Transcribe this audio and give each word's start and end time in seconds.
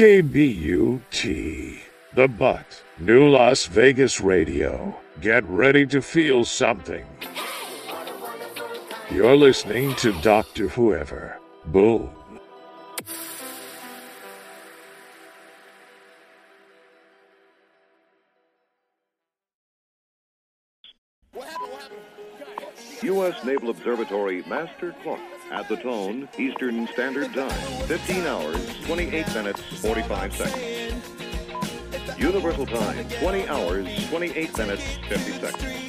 KBUT, 0.00 1.78
The 2.14 2.26
Butt, 2.26 2.82
New 3.00 3.28
Las 3.28 3.66
Vegas 3.66 4.18
Radio. 4.18 4.96
Get 5.20 5.44
ready 5.44 5.84
to 5.88 6.00
feel 6.00 6.46
something. 6.46 7.04
You're 9.10 9.36
listening 9.36 9.94
to 9.96 10.18
Dr. 10.22 10.68
Whoever. 10.68 11.38
Boom. 11.66 12.08
U.S. 23.02 23.44
Naval 23.44 23.68
Observatory 23.68 24.42
Master 24.48 24.94
Clock 25.02 25.20
at 25.50 25.68
the 25.68 25.76
tone 25.76 26.28
Eastern 26.38 26.86
Standard 26.88 27.32
Time, 27.34 27.50
15 27.86 28.26
hours, 28.26 28.84
28 28.84 29.34
minutes, 29.34 29.60
45 29.80 30.34
seconds. 30.34 31.04
Universal 32.18 32.66
Time, 32.66 33.08
20 33.08 33.48
hours, 33.48 34.08
28 34.08 34.58
minutes, 34.58 34.84
50 35.08 35.32
seconds. 35.32 35.86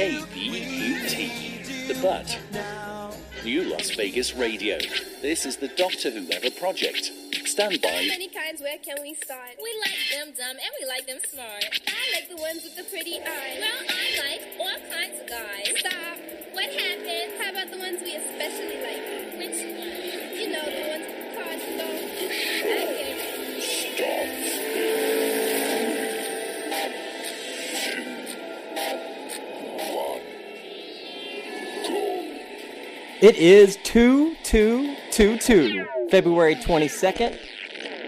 KBUT, 0.00 1.88
The 1.88 1.94
Butt. 2.00 2.38
New 3.44 3.64
Las 3.64 3.90
Vegas 3.90 4.34
Radio. 4.34 4.78
This 5.20 5.44
is 5.44 5.56
the 5.58 5.68
Doctor 5.68 6.10
Whoever 6.10 6.50
project. 6.50 7.12
Stand 7.44 7.82
by. 7.82 8.06
Many 8.08 8.28
kinds, 8.28 8.62
where 8.62 8.78
can 8.78 8.96
we 9.02 9.12
start? 9.12 9.50
We 9.62 9.70
like 9.84 9.92
them 10.12 10.32
dumb 10.32 10.56
and 10.56 10.72
we 10.80 10.86
like 10.88 11.06
them 11.06 11.18
smart. 11.28 11.62
I 11.86 12.12
like 12.16 12.30
the 12.30 12.36
ones 12.36 12.64
with 12.64 12.74
the 12.74 12.84
pretty 12.84 13.20
eyes. 13.20 13.60
Well, 13.60 13.84
I 13.90 14.16
like 14.16 14.40
all 14.58 14.80
kinds 14.88 15.20
of 15.20 15.28
guys. 15.28 15.76
Stop. 15.76 16.16
What 16.54 16.72
happened? 16.72 17.36
How 17.36 17.50
about 17.50 17.70
the 17.70 17.76
ones 17.76 18.00
we 18.02 18.16
especially 18.16 18.80
like? 18.80 19.04
Which 19.36 19.60
one? 19.76 19.92
You 20.40 20.48
know, 20.56 20.64
the 20.64 20.88
ones 20.88 21.04
with 21.04 21.20
the 21.20 21.36
cards 21.36 21.64
and 21.68 21.76
gold. 21.76 22.00
Stop. 23.92 24.40
It 33.22 33.36
is 33.36 33.76
2222, 35.12 36.08
February 36.08 36.54
22nd, 36.54 37.36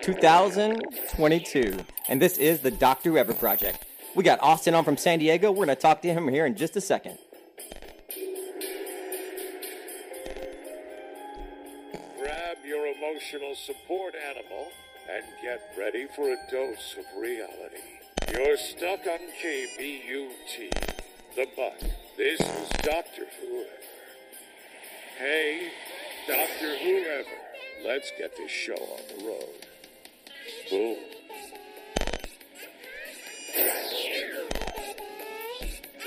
2022. 0.03 1.79
And 2.09 2.23
this 2.23 2.39
is 2.39 2.61
the 2.61 2.71
Dr. 2.71 3.11
Whoever 3.11 3.35
Project. 3.35 3.85
We 4.15 4.23
got 4.23 4.41
Austin 4.41 4.73
on 4.75 4.85
from 4.85 4.97
San 4.97 5.19
Diego. 5.19 5.51
We're 5.51 5.67
going 5.67 5.69
to 5.69 5.75
talk 5.75 6.01
to 6.03 6.13
him 6.13 6.29
here 6.29 6.47
in 6.47 6.55
just 6.55 6.77
a 6.77 6.81
second. 6.81 7.19
Grab 12.21 12.59
your 12.65 12.87
emotional 12.87 13.57
support 13.57 14.15
animal 14.15 14.69
and 15.11 15.25
get 15.43 15.75
ready 15.77 16.07
for 16.15 16.33
a 16.33 16.37
dose 16.53 16.95
of 16.97 17.21
reality. 17.21 17.83
You're 18.33 18.57
stuck 18.57 19.01
on 19.09 19.19
KBUT, 19.43 20.71
The 21.35 21.47
Butt. 21.57 21.83
This 22.17 22.41
is 22.41 22.69
Dr. 22.83 23.27
Whoever. 23.41 23.83
Hey, 25.19 25.71
Dr. 26.27 26.77
Whoever, 26.77 27.29
let's 27.85 28.13
get 28.17 28.37
this 28.37 28.51
show 28.51 28.75
on 28.75 29.01
the 29.19 29.25
road. 29.25 29.67
Boom. 30.71 30.97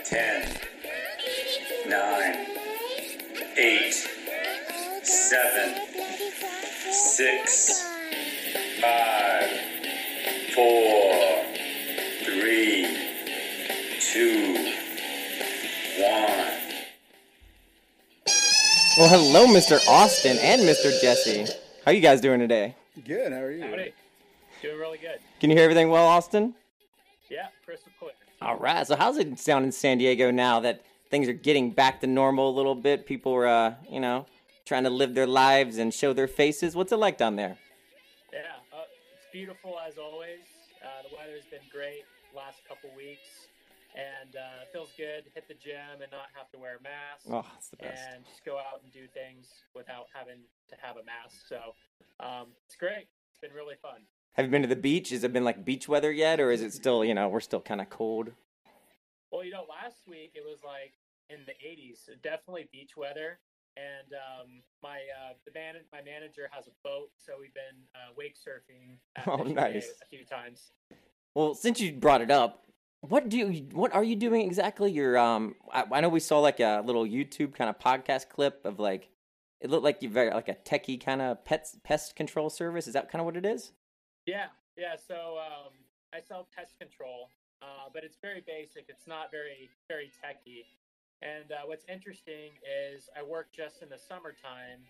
Ten, 0.05 0.49
nine, 1.89 2.47
eight, 3.57 3.93
seven, 5.03 5.75
six, 6.93 7.83
five, 8.79 9.49
four, 10.53 11.43
three, 12.23 13.11
two, 13.99 14.73
one. 15.99 16.34
Well, 18.97 19.09
hello, 19.09 19.45
Mr. 19.47 19.85
Austin 19.89 20.37
and 20.37 20.61
Mr. 20.61 20.89
Jesse. 21.01 21.45
How 21.83 21.91
you 21.91 21.99
guys 21.99 22.21
doing 22.21 22.39
today? 22.39 22.77
Good. 23.03 23.33
How 23.33 23.39
are 23.39 23.51
you? 23.51 23.61
Howdy. 23.61 23.93
Doing 24.61 24.77
really 24.79 24.97
good. 24.97 25.19
Can 25.41 25.49
you 25.49 25.57
hear 25.57 25.65
everything 25.65 25.89
well, 25.89 26.05
Austin? 26.07 26.55
Yeah, 27.29 27.47
crystal 27.65 27.91
clear. 27.99 28.13
All 28.41 28.57
right. 28.57 28.87
So, 28.87 28.95
how's 28.95 29.17
it 29.17 29.37
sound 29.37 29.65
in 29.65 29.73
San 29.73 29.97
Diego 29.97 30.31
now 30.31 30.61
that 30.61 30.81
things 31.11 31.27
are 31.27 31.33
getting 31.33 31.71
back 31.71 31.99
to 32.01 32.07
normal 32.07 32.49
a 32.49 32.55
little 32.55 32.73
bit? 32.73 33.05
People 33.05 33.33
are, 33.33 33.45
uh, 33.47 33.73
you 33.89 33.99
know, 33.99 34.27
trying 34.63 34.85
to 34.85 34.89
live 34.89 35.13
their 35.13 35.27
lives 35.27 35.77
and 35.77 35.93
show 35.93 36.13
their 36.13 36.29
faces. 36.29 36.73
What's 36.73 36.93
it 36.93 36.97
like 36.97 37.17
down 37.17 37.35
there? 37.35 37.57
Yeah, 38.31 38.39
uh, 38.71 38.83
it's 39.13 39.27
beautiful 39.33 39.75
as 39.85 39.97
always. 39.97 40.39
Uh, 40.81 40.87
the 41.09 41.13
weather's 41.17 41.43
been 41.51 41.59
great 41.69 42.05
last 42.33 42.61
couple 42.65 42.89
weeks, 42.95 43.34
and 43.95 44.35
uh, 44.35 44.61
it 44.63 44.69
feels 44.71 44.91
good. 44.97 45.25
to 45.25 45.29
Hit 45.33 45.47
the 45.47 45.53
gym 45.55 46.01
and 46.01 46.11
not 46.11 46.27
have 46.35 46.49
to 46.51 46.57
wear 46.57 46.77
a 46.79 46.83
mask, 46.83 47.25
Oh, 47.31 47.45
it's 47.57 47.69
the 47.69 47.77
best. 47.77 48.01
and 48.13 48.25
just 48.25 48.43
go 48.45 48.57
out 48.57 48.83
and 48.83 48.91
do 48.91 49.07
things 49.13 49.47
without 49.73 50.05
having 50.13 50.39
to 50.69 50.75
have 50.81 50.97
a 50.97 51.03
mask. 51.05 51.47
So 51.47 51.73
um, 52.19 52.47
it's 52.65 52.75
great. 52.75 53.07
It's 53.31 53.39
been 53.41 53.53
really 53.55 53.75
fun. 53.81 54.01
Have 54.33 54.45
you 54.45 54.51
been 54.51 54.61
to 54.63 54.67
the 54.67 54.75
beach? 54.75 55.09
Has 55.11 55.23
it 55.23 55.31
been 55.33 55.45
like 55.45 55.63
beach 55.63 55.87
weather 55.87 56.11
yet, 56.11 56.39
or 56.39 56.51
is 56.51 56.61
it 56.61 56.73
still, 56.73 57.03
you 57.05 57.13
know, 57.13 57.29
we're 57.29 57.39
still 57.39 57.61
kind 57.61 57.79
of 57.79 57.89
cold? 57.89 58.31
Well, 59.31 59.43
you 59.43 59.51
know, 59.51 59.65
last 59.69 60.07
week 60.07 60.31
it 60.35 60.43
was 60.45 60.59
like 60.63 60.93
in 61.29 61.39
the 61.45 61.53
80s, 61.65 62.05
so 62.05 62.13
definitely 62.21 62.67
beach 62.71 62.95
weather. 62.97 63.39
And 63.77 64.13
um, 64.13 64.61
my 64.81 64.99
uh, 65.19 65.33
the 65.45 65.51
man 65.53 65.75
my 65.91 66.01
manager 66.01 66.47
has 66.51 66.67
a 66.67 66.71
boat, 66.83 67.09
so 67.17 67.33
we've 67.39 67.53
been 67.53 67.83
uh, 67.93 68.13
wake 68.17 68.35
surfing. 68.35 68.97
Oh, 69.27 69.43
nice. 69.43 69.87
A 70.01 70.05
few 70.05 70.23
times. 70.23 70.71
Well, 71.33 71.53
since 71.55 71.81
you 71.81 71.91
brought 71.93 72.21
it 72.21 72.31
up, 72.31 72.63
what 73.09 73.29
do 73.29 73.37
you, 73.37 73.67
what 73.73 73.93
are 73.93 74.03
you 74.03 74.15
doing 74.15 74.41
exactly? 74.41 74.91
You're 74.91 75.17
um, 75.17 75.55
I, 75.71 75.85
I 75.91 76.01
know 76.01 76.09
we 76.09 76.19
saw 76.19 76.39
like 76.39 76.59
a 76.59 76.83
little 76.85 77.05
YouTube 77.05 77.55
kind 77.55 77.69
of 77.69 77.79
podcast 77.79 78.29
clip 78.29 78.65
of 78.65 78.79
like, 78.79 79.09
it 79.61 79.69
looked 79.69 79.83
like 79.83 80.01
you 80.01 80.09
very 80.09 80.31
like 80.31 80.49
a 80.49 80.55
techie 80.55 81.03
kind 81.03 81.21
of 81.21 81.43
pets 81.45 81.77
pest 81.83 82.15
control 82.15 82.49
service. 82.49 82.87
Is 82.87 82.93
that 82.93 83.11
kind 83.11 83.21
of 83.21 83.25
what 83.25 83.37
it 83.37 83.45
is? 83.45 83.71
Yeah, 84.25 84.47
yeah. 84.77 84.95
So 85.07 85.37
um, 85.39 85.73
I 86.13 86.19
sell 86.19 86.47
pest 86.55 86.77
control, 86.79 87.29
uh, 87.61 87.89
but 87.93 88.03
it's 88.03 88.17
very 88.21 88.43
basic. 88.45 88.85
It's 88.89 89.07
not 89.07 89.31
very 89.31 89.69
very 89.87 90.11
techy. 90.21 90.65
And 91.21 91.51
uh, 91.51 91.65
what's 91.65 91.85
interesting 91.87 92.51
is 92.61 93.09
I 93.17 93.23
work 93.23 93.47
just 93.55 93.81
in 93.81 93.89
the 93.89 93.97
summertime, 93.97 94.83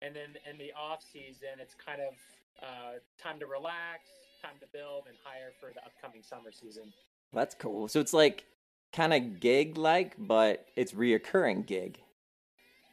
and 0.00 0.14
then 0.14 0.38
in 0.48 0.56
the 0.56 0.72
off 0.72 1.02
season, 1.02 1.58
it's 1.60 1.74
kind 1.74 2.00
of 2.00 2.14
uh, 2.62 3.02
time 3.20 3.40
to 3.40 3.46
relax, 3.46 4.08
time 4.40 4.54
to 4.60 4.66
build 4.72 5.04
and 5.08 5.16
hire 5.24 5.52
for 5.60 5.74
the 5.74 5.82
upcoming 5.84 6.22
summer 6.22 6.52
season. 6.52 6.92
That's 7.34 7.54
cool. 7.54 7.88
So 7.88 8.00
it's 8.00 8.12
like 8.12 8.44
kind 8.92 9.12
of 9.12 9.40
gig 9.40 9.76
like, 9.76 10.14
but 10.18 10.66
it's 10.76 10.92
reoccurring 10.92 11.66
gig. 11.66 11.98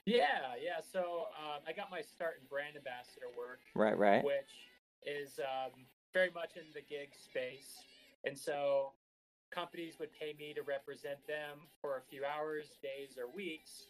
Yeah, 0.06 0.58
yeah. 0.62 0.82
So 0.92 1.28
um, 1.38 1.62
I 1.68 1.74
got 1.74 1.92
my 1.92 2.02
start 2.02 2.40
in 2.42 2.48
brand 2.48 2.76
ambassador 2.76 3.28
work, 3.38 3.60
Right, 3.76 3.98
right. 3.98 4.24
which 4.24 4.50
is 5.06 5.40
um, 5.40 5.86
very 6.14 6.32
much 6.34 6.58
in 6.58 6.64
the 6.74 6.82
gig 6.82 7.10
space. 7.14 7.84
And 8.26 8.38
so 8.38 8.94
companies 9.52 10.00
would 10.00 10.10
pay 10.12 10.34
me 10.38 10.54
to 10.56 10.64
represent 10.64 11.26
them 11.28 11.60
for 11.80 11.98
a 11.98 12.02
few 12.10 12.24
hours, 12.26 12.78
days, 12.82 13.18
or 13.18 13.34
weeks. 13.34 13.86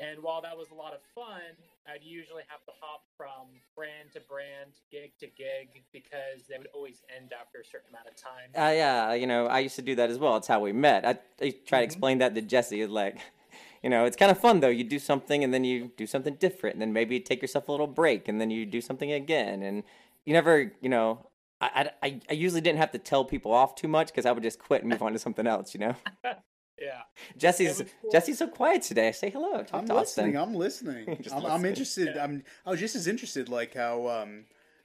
And 0.00 0.22
while 0.22 0.40
that 0.40 0.56
was 0.56 0.70
a 0.70 0.74
lot 0.74 0.94
of 0.94 1.00
fun, 1.14 1.42
I'd 1.86 2.02
usually 2.02 2.42
have 2.48 2.64
to 2.64 2.72
hop 2.80 3.02
from 3.16 3.48
brand 3.76 4.12
to 4.14 4.20
brand, 4.20 4.72
gig 4.90 5.12
to 5.20 5.26
gig, 5.26 5.82
because 5.92 6.46
they 6.48 6.56
would 6.56 6.68
always 6.74 7.02
end 7.14 7.32
after 7.38 7.60
a 7.60 7.64
certain 7.64 7.90
amount 7.90 8.06
of 8.08 8.16
time. 8.16 8.48
Uh, 8.56 8.72
yeah, 8.72 9.12
you 9.12 9.26
know, 9.26 9.46
I 9.46 9.58
used 9.60 9.76
to 9.76 9.82
do 9.82 9.94
that 9.96 10.08
as 10.08 10.18
well. 10.18 10.36
It's 10.36 10.48
how 10.48 10.60
we 10.60 10.72
met. 10.72 11.04
I, 11.04 11.18
I 11.44 11.50
try 11.66 11.80
to 11.80 11.84
Mhm. 11.84 11.90
explain 11.90 12.18
that 12.18 12.34
to 12.34 12.40
Jesse. 12.40 12.80
It's 12.80 12.90
like, 12.90 13.18
you 13.82 13.90
know, 13.90 14.06
it's 14.06 14.16
kind 14.16 14.30
of 14.30 14.38
fun 14.38 14.60
though. 14.60 14.68
You 14.68 14.84
do 14.84 14.98
something 14.98 15.44
and 15.44 15.52
then 15.52 15.64
you 15.64 15.90
do 15.96 16.06
something 16.06 16.34
different, 16.36 16.74
and 16.76 16.82
then 16.82 16.92
maybe 16.94 17.16
you 17.16 17.20
take 17.20 17.42
yourself 17.42 17.68
a 17.68 17.70
little 17.72 17.86
break, 17.86 18.26
and 18.26 18.40
then 18.40 18.50
you 18.50 18.64
do 18.64 18.80
something 18.80 19.12
again, 19.12 19.62
and 19.62 19.82
you 20.24 20.32
never, 20.32 20.72
you 20.80 20.88
know. 20.88 21.26
I, 21.62 21.90
I, 22.02 22.20
I 22.30 22.32
usually 22.32 22.62
didn't 22.62 22.78
have 22.78 22.92
to 22.92 22.98
tell 22.98 23.22
people 23.22 23.52
off 23.52 23.74
too 23.74 23.86
much 23.86 24.06
because 24.06 24.24
I 24.24 24.32
would 24.32 24.42
just 24.42 24.58
quit 24.58 24.80
and 24.80 24.88
move 24.90 25.02
on 25.02 25.12
to 25.12 25.18
something 25.18 25.46
else, 25.46 25.74
you 25.74 25.80
know. 25.80 25.94
yeah. 26.80 27.02
Jesse's 27.36 27.82
cool. 28.00 28.10
Jesse's 28.10 28.38
so 28.38 28.48
quiet 28.48 28.82
today. 28.82 29.12
Say 29.12 29.30
hello. 29.30 29.62
Talk 29.62 29.80
I'm 29.82 29.86
to 29.88 29.94
listening. 29.94 30.36
Austin. 30.36 30.48
I'm 30.52 30.58
listening. 30.58 31.08
I'm, 31.32 31.36
I'm 31.36 31.42
listening. 31.42 31.64
interested. 31.66 32.16
I'm. 32.16 32.42
I 32.66 32.70
was 32.70 32.80
just 32.80 32.96
as 32.96 33.06
interested, 33.06 33.48
like 33.48 33.74
how 33.74 34.08
um, 34.08 34.44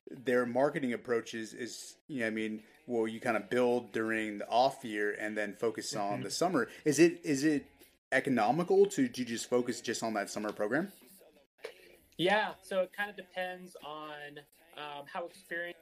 their 0.10 0.46
marketing 0.46 0.94
approaches 0.94 1.54
is. 1.54 1.96
You 2.08 2.22
know, 2.22 2.28
I 2.28 2.30
mean, 2.32 2.64
well, 2.88 3.08
you 3.08 3.20
kind 3.20 3.38
of 3.38 3.50
build 3.50 3.92
during 3.92 4.40
the 4.40 4.48
off 4.50 4.84
year 4.84 5.16
and 5.20 5.38
then 5.38 5.56
focus 5.60 5.96
on 5.96 6.14
Mm-hmm. 6.16 6.24
the 6.24 6.32
summer. 6.32 6.68
Is 6.84 7.00
it 7.00 7.22
is 7.24 7.44
it 7.44 7.66
economical 8.12 8.86
to, 8.86 9.08
to 9.08 9.26
just 9.26 9.50
focus 9.50 9.82
just 9.82 10.04
on 10.04 10.14
that 10.14 10.30
summer 10.30 10.52
program? 10.52 10.92
Yeah, 12.18 12.52
so 12.64 12.80
it 12.80 12.92
kind 12.96 13.10
of 13.10 13.18
depends 13.18 13.76
on 13.86 14.40
um, 14.78 15.06
how 15.12 15.26
experienced 15.26 15.80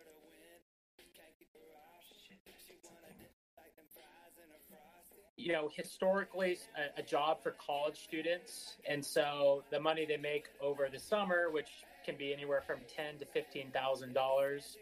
you 5.43 5.51
know, 5.51 5.69
historically 5.75 6.57
a, 6.77 7.01
a, 7.01 7.03
job 7.03 7.43
for 7.43 7.51
college 7.51 8.01
students, 8.01 8.77
and 8.87 9.03
so 9.03 9.63
the 9.71 9.79
money 9.79 10.05
they 10.05 10.17
make 10.17 10.45
over 10.61 10.87
the 10.91 10.99
summer, 10.99 11.51
which 11.51 11.83
can 12.05 12.15
be 12.15 12.33
anywhere 12.33 12.61
from 12.65 12.77
ten 12.95 13.17
to 13.19 13.25
fifteen 13.25 13.69
thousand 13.71 14.11
uh, 14.11 14.21
dollars, 14.21 14.77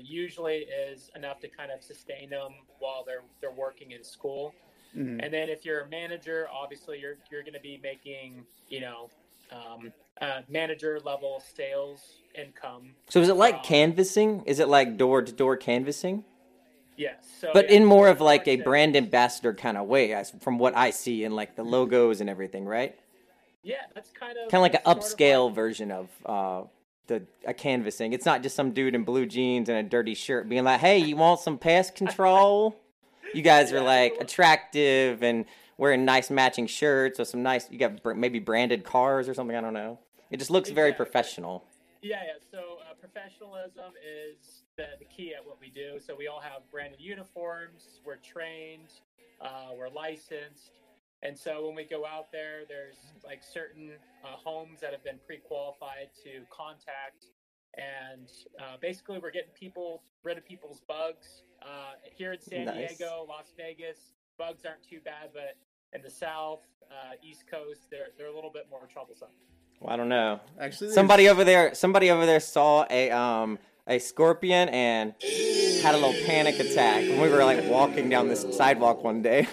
usually 0.00 0.66
is 0.90 1.10
enough 1.16 1.40
to 1.40 1.48
kind 1.48 1.70
of 1.72 1.82
sustain 1.82 2.30
them 2.30 2.52
while 2.78 3.02
they're 3.04 3.24
they're 3.40 3.50
working 3.50 3.90
in 3.90 4.04
school. 4.04 4.54
Mm-hmm. 4.96 5.20
And 5.20 5.32
then 5.32 5.48
if 5.48 5.64
you're 5.64 5.80
a 5.80 5.88
manager, 5.88 6.46
obviously 6.52 7.00
you're 7.00 7.16
you're 7.30 7.42
going 7.42 7.54
to 7.54 7.60
be 7.60 7.80
making 7.82 8.44
you 8.68 8.80
know 8.80 9.10
um, 9.50 9.92
uh, 10.20 10.42
manager 10.48 11.00
level 11.04 11.42
sales 11.56 12.18
income. 12.34 12.90
So 13.08 13.20
is 13.20 13.28
it 13.28 13.34
like 13.34 13.64
canvassing? 13.64 14.44
Is 14.46 14.60
it 14.60 14.68
like 14.68 14.96
door 14.96 15.22
to 15.22 15.32
door 15.32 15.56
canvassing? 15.56 16.24
Yes. 17.00 17.26
So, 17.40 17.50
but 17.54 17.70
yeah, 17.70 17.76
in 17.76 17.86
more 17.86 18.08
of 18.08 18.20
like 18.20 18.46
a 18.46 18.56
brand 18.56 18.94
ambassador 18.94 19.54
kind 19.54 19.78
of 19.78 19.86
way, 19.86 20.22
from 20.40 20.58
what 20.58 20.76
I 20.76 20.90
see 20.90 21.24
in 21.24 21.34
like 21.34 21.56
the 21.56 21.62
logos 21.62 22.20
and 22.20 22.28
everything, 22.28 22.66
right? 22.66 22.94
Yeah, 23.62 23.76
that's 23.94 24.10
kind 24.10 24.36
of 24.36 24.50
kind 24.50 24.60
of 24.60 24.60
like 24.60 24.74
an 24.74 24.82
upscale 24.84 25.48
of 25.48 25.54
version 25.54 25.90
of 25.92 26.08
uh, 26.26 26.62
the 27.06 27.22
a 27.46 27.54
canvassing. 27.54 28.12
It's 28.12 28.26
not 28.26 28.42
just 28.42 28.54
some 28.54 28.72
dude 28.72 28.94
in 28.94 29.04
blue 29.04 29.24
jeans 29.24 29.70
and 29.70 29.78
a 29.78 29.82
dirty 29.82 30.12
shirt 30.12 30.46
being 30.46 30.64
like, 30.64 30.80
"Hey, 30.80 30.98
you 30.98 31.16
want 31.16 31.40
some 31.40 31.56
pest 31.56 31.94
control?" 31.94 32.76
you 33.34 33.40
guys 33.40 33.72
are 33.72 33.80
like 33.80 34.18
attractive 34.20 35.22
and 35.22 35.46
wearing 35.78 36.04
nice 36.04 36.28
matching 36.28 36.66
shirts 36.66 37.18
or 37.18 37.24
some 37.24 37.42
nice. 37.42 37.66
You 37.70 37.78
got 37.78 38.04
maybe 38.14 38.40
branded 38.40 38.84
cars 38.84 39.26
or 39.26 39.32
something. 39.32 39.56
I 39.56 39.62
don't 39.62 39.72
know. 39.72 39.98
It 40.30 40.36
just 40.36 40.50
looks 40.50 40.68
very 40.68 40.92
professional. 40.92 41.64
Yeah, 42.02 42.20
yeah. 42.26 42.32
So 42.50 42.58
uh, 42.58 42.92
professionalism 43.00 43.92
is 44.04 44.59
the, 44.80 44.98
the 44.98 45.04
key 45.04 45.34
at 45.36 45.44
what 45.44 45.58
we 45.60 45.70
do. 45.70 46.00
So 46.00 46.16
we 46.16 46.26
all 46.26 46.40
have 46.40 46.62
branded 46.70 47.00
uniforms. 47.00 48.00
We're 48.04 48.16
trained. 48.16 48.92
Uh, 49.40 49.76
we're 49.76 49.90
licensed. 49.90 50.72
And 51.22 51.38
so 51.38 51.66
when 51.66 51.76
we 51.76 51.84
go 51.84 52.06
out 52.06 52.32
there, 52.32 52.62
there's 52.66 52.96
like 53.24 53.42
certain 53.42 53.92
uh, 54.24 54.36
homes 54.36 54.80
that 54.80 54.92
have 54.92 55.04
been 55.04 55.18
pre-qualified 55.26 56.08
to 56.24 56.30
contact, 56.48 57.26
and 57.76 58.26
uh, 58.58 58.76
basically 58.80 59.18
we're 59.18 59.30
getting 59.30 59.52
people 59.52 60.02
rid 60.24 60.38
of 60.38 60.46
people's 60.46 60.80
bugs. 60.88 61.42
Uh, 61.60 61.92
here 62.16 62.32
in 62.32 62.40
San 62.40 62.64
nice. 62.64 62.96
Diego, 62.96 63.26
Las 63.28 63.52
Vegas, 63.54 64.14
bugs 64.38 64.64
aren't 64.64 64.82
too 64.82 65.00
bad, 65.04 65.28
but 65.34 65.58
in 65.92 66.00
the 66.00 66.08
South, 66.08 66.60
uh, 66.90 67.12
East 67.22 67.44
Coast, 67.50 67.90
they're 67.90 68.08
they're 68.16 68.28
a 68.28 68.34
little 68.34 68.50
bit 68.50 68.66
more 68.70 68.88
troublesome. 68.90 69.28
Well, 69.78 69.92
I 69.92 69.96
don't 69.98 70.08
know. 70.08 70.40
Actually, 70.58 70.92
somebody 70.92 71.28
over 71.28 71.44
there, 71.44 71.74
somebody 71.74 72.10
over 72.10 72.24
there 72.24 72.40
saw 72.40 72.86
a 72.88 73.10
um 73.10 73.58
a 73.90 73.98
scorpion 73.98 74.68
and 74.68 75.14
had 75.82 75.94
a 75.94 75.98
little 75.98 76.14
panic 76.24 76.58
attack 76.60 77.02
when 77.02 77.20
we 77.20 77.28
were 77.28 77.44
like 77.44 77.64
walking 77.68 78.08
down 78.08 78.28
this 78.28 78.46
sidewalk 78.56 79.02
one 79.02 79.20
day. 79.20 79.48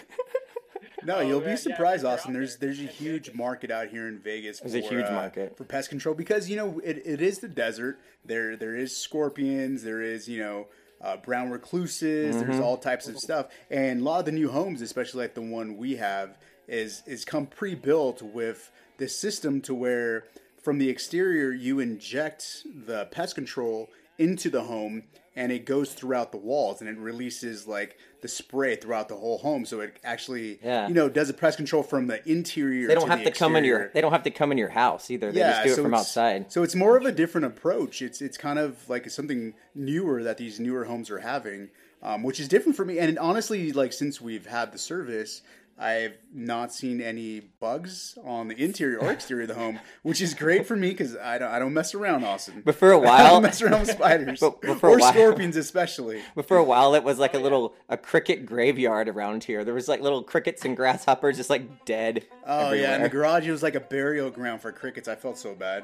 no, 1.04 1.16
oh, 1.16 1.22
you'll 1.22 1.42
be 1.42 1.57
surprised, 1.57 2.04
yeah, 2.04 2.12
Austin. 2.12 2.34
There's 2.34 2.57
there's 2.57 2.80
a 2.80 2.84
huge 2.84 3.34
market 3.34 3.72
out 3.72 3.88
here 3.88 4.07
in 4.07 4.19
Vegas. 4.19 4.60
There's 4.60 4.74
for, 4.74 4.78
a 4.80 4.81
huge 4.81 5.06
uh, 5.06 5.13
market 5.13 5.57
for 5.57 5.63
pest 5.63 5.89
control 5.89 6.13
because 6.13 6.50
you 6.50 6.56
know 6.56 6.80
it, 6.84 7.01
it 7.04 7.22
is 7.22 7.39
the 7.39 7.48
desert. 7.48 8.00
There 8.24 8.56
there 8.56 8.75
is 8.75 8.95
scorpions. 8.95 9.84
There 9.84 10.01
is 10.01 10.30
you 10.30 10.39
know. 10.39 10.68
Uh, 11.00 11.16
brown 11.16 11.51
recluses. 11.51 12.36
Mm-hmm. 12.36 12.50
There's 12.50 12.60
all 12.60 12.75
types 12.75 13.07
of 13.07 13.19
stuff, 13.19 13.50
and 13.69 14.01
a 14.01 14.04
lot 14.04 14.22
of 14.22 14.25
the 14.25 14.31
new 14.31 14.50
homes, 14.50 14.81
especially 14.81 15.22
like 15.22 15.36
the 15.36 15.44
one 15.44 15.78
we 15.78 15.98
have, 15.98 16.39
is 16.68 17.04
is 17.06 17.24
come 17.24 17.45
pre-built 17.45 18.24
with 18.24 18.72
this 18.98 19.16
system 19.16 19.62
to 19.62 19.75
where 19.75 20.24
from 20.60 20.80
the 20.80 20.89
exterior 20.89 21.54
you 21.54 21.80
inject 21.80 22.63
the 22.88 23.06
pest 23.12 23.36
control 23.36 23.92
into 24.18 24.50
the 24.50 24.64
home 24.64 25.04
and 25.38 25.52
it 25.52 25.66
goes 25.66 25.94
throughout 25.94 26.31
the 26.31 26.38
walls 26.38 26.81
and 26.81 26.90
it 26.90 26.98
releases 26.98 27.68
like 27.68 27.98
the 28.22 28.28
spray 28.28 28.75
throughout 28.75 29.08
the 29.08 29.16
whole 29.16 29.38
home 29.38 29.66
so 29.66 29.80
it 29.80 29.98
actually 30.04 30.60
yeah. 30.64 30.88
you 30.88 30.94
know 30.94 31.08
does 31.08 31.30
a 31.30 31.34
pest 31.34 31.58
control 31.58 31.84
from 31.84 32.08
the 32.08 32.28
interior 32.30 32.88
they 32.88 32.96
don't 32.96 33.08
have 33.08 33.22
to 33.22 33.28
exterior. 33.30 33.50
come 33.50 33.56
in 33.56 33.64
your 33.64 33.92
they 33.94 34.02
don't 34.02 34.12
have 34.12 34.24
to 34.24 34.31
come 34.31 34.52
in 34.52 34.58
your 34.58 34.69
house 34.69 35.10
either 35.12 35.31
they 35.31 35.40
yeah, 35.40 35.52
just 35.52 35.64
do 35.64 35.69
so 35.75 35.81
it 35.81 35.84
from 35.84 35.94
outside 35.94 36.52
so 36.52 36.64
it's 36.64 36.75
more 36.75 36.98
of 36.98 37.06
a 37.06 37.12
different 37.12 37.46
approach 37.46 38.02
it's 38.02 38.22
it's 38.22 38.38
kind 38.38 38.60
of 38.60 38.90
like 38.90 39.10
something 39.10 39.54
newer 39.75 40.24
that 40.24 40.38
these 40.38 40.60
newer 40.60 40.86
homes 40.86 41.10
are 41.10 41.20
having 41.20 41.70
um, 42.02 42.24
which 42.24 42.40
is 42.40 42.48
different 42.48 42.75
for 42.75 42.86
me 42.86 42.98
and 42.98 43.18
honestly 43.20 43.72
like 43.72 43.94
since 43.94 44.20
we've 44.20 44.48
had 44.48 44.72
the 44.72 44.78
service 44.80 45.44
I've 45.79 46.18
not 46.33 46.74
seen 46.74 47.01
any 47.01 47.39
bugs 47.39 48.18
on 48.24 48.47
the 48.47 48.63
interior 48.63 48.97
or 48.97 49.12
exterior 49.12 49.44
of 49.44 49.50
the 49.50 49.53
home, 49.53 49.79
which 50.01 50.21
is 50.21 50.33
great 50.33 50.65
for 50.65 50.75
me 50.75 50.89
because 50.89 51.15
I 51.15 51.38
don't 51.38 51.51
I 51.51 51.59
don't 51.59 51.74
mess 51.74 51.94
around, 51.94 52.24
Austin. 52.24 52.63
But 52.65 52.75
for 52.75 52.91
a 52.91 52.97
while, 52.97 53.12
I 53.27 53.29
don't 53.29 53.44
mess 53.44 53.62
around 53.62 53.81
with 53.81 53.91
spiders 53.91 54.39
but, 54.41 54.59
but 54.62 54.83
or 54.83 54.97
while, 54.97 55.13
scorpions, 55.13 55.56
especially. 55.56 56.21
But 56.35 56.47
for 56.47 56.57
a 56.57 56.63
while, 56.63 56.95
it 56.95 57.03
was 57.03 57.19
like 57.19 57.35
a 57.35 57.39
little 57.39 57.75
a 57.89 57.97
cricket 57.97 58.45
graveyard 58.45 59.07
around 59.07 59.44
here. 59.44 59.63
There 59.63 59.74
was 59.74 59.88
like 59.88 60.01
little 60.01 60.24
crickets 60.24 60.65
and 60.65 60.75
grasshoppers 60.75 61.38
just 61.38 61.50
like 61.50 61.85
dead. 61.85 62.25
Oh 62.45 62.68
everywhere. 62.68 62.89
yeah, 62.89 62.95
in 62.95 63.03
the 63.03 63.09
garage 63.09 63.47
it 63.47 63.51
was 63.51 63.63
like 63.63 63.75
a 63.75 63.79
burial 63.79 64.31
ground 64.31 64.62
for 64.62 64.71
crickets. 64.71 65.07
I 65.07 65.15
felt 65.15 65.38
so 65.38 65.53
bad. 65.53 65.83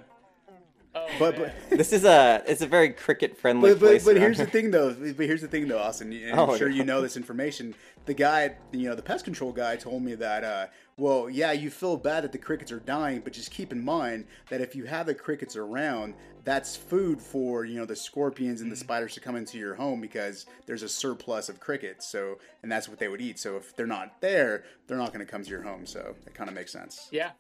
But, 1.20 1.38
but 1.38 1.54
this 1.70 1.94
is 1.94 2.06
a 2.06 2.44
it's 2.48 2.62
a 2.62 2.68
very 2.68 2.90
cricket 2.92 3.38
friendly 3.38 3.72
but, 3.72 3.80
place. 3.80 4.06
But, 4.06 4.14
but 4.14 4.22
here's 4.22 4.38
the 4.38 4.46
thing 4.46 4.72
though. 4.72 4.94
But 4.94 5.26
here's 5.26 5.42
the 5.42 5.48
thing 5.48 5.68
though, 5.68 5.80
Austin. 5.80 6.14
I'm 6.32 6.40
oh, 6.40 6.58
sure 6.58 6.70
you 6.70 6.84
know 6.84 7.02
this 7.02 7.18
information. 7.18 7.76
The 8.06 8.14
guy, 8.14 8.56
you 8.72 8.90
know, 8.90 8.96
the 8.96 9.02
pest 9.02 9.24
control 9.24 9.52
guy 9.52 9.76
told 9.76 10.04
me 10.04 10.16
that. 10.16 10.44
Uh, 10.44 10.68
well, 10.96 11.28
yeah, 11.30 11.52
you 11.52 11.72
feel 11.72 11.98
bad 11.98 12.24
that 12.24 12.32
the 12.32 12.38
crickets 12.38 12.72
are 12.72 12.80
dying, 12.80 13.22
but 13.22 13.34
just 13.34 13.50
keep 13.50 13.72
in 13.72 13.84
mind 13.84 14.26
that 14.50 14.62
if 14.62 14.76
you 14.76 14.84
have 14.86 15.08
the 15.08 15.16
crickets 15.16 15.56
around, 15.56 16.14
that's 16.44 16.76
food 16.76 17.22
for 17.22 17.66
you 17.66 17.80
know 17.80 17.86
the 17.86 17.96
scorpions 17.96 18.62
and 18.62 18.72
the 18.72 18.76
mm-hmm. 18.76 18.84
spiders 18.84 19.14
to 19.16 19.20
come 19.20 19.36
into 19.36 19.58
your 19.58 19.76
home 19.76 20.02
because 20.02 20.46
there's 20.66 20.84
a 20.84 20.90
surplus 20.90 21.50
of 21.50 21.60
crickets. 21.60 22.08
So, 22.08 22.38
and 22.62 22.72
that's 22.72 22.88
what 22.88 23.00
they 23.00 23.08
would 23.08 23.22
eat. 23.22 23.40
So 23.40 23.58
if 23.58 23.76
they're 23.76 23.88
not 23.88 24.22
there, 24.22 24.66
they're 24.88 24.98
not 24.98 25.14
going 25.14 25.26
to 25.26 25.32
come 25.32 25.44
to 25.44 25.50
your 25.50 25.64
home. 25.64 25.86
So 25.86 26.16
it 26.28 26.34
kind 26.34 26.50
of 26.50 26.56
makes 26.56 26.72
sense. 26.72 27.10
Yeah, 27.12 27.32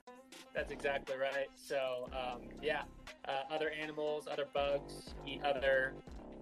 that's 0.53 0.71
exactly 0.71 1.15
right. 1.17 1.49
So, 1.55 2.09
um, 2.13 2.41
yeah, 2.61 2.83
uh, 3.27 3.53
other 3.53 3.71
animals, 3.71 4.27
other 4.31 4.47
bugs 4.53 5.13
eat 5.25 5.41
other 5.43 5.93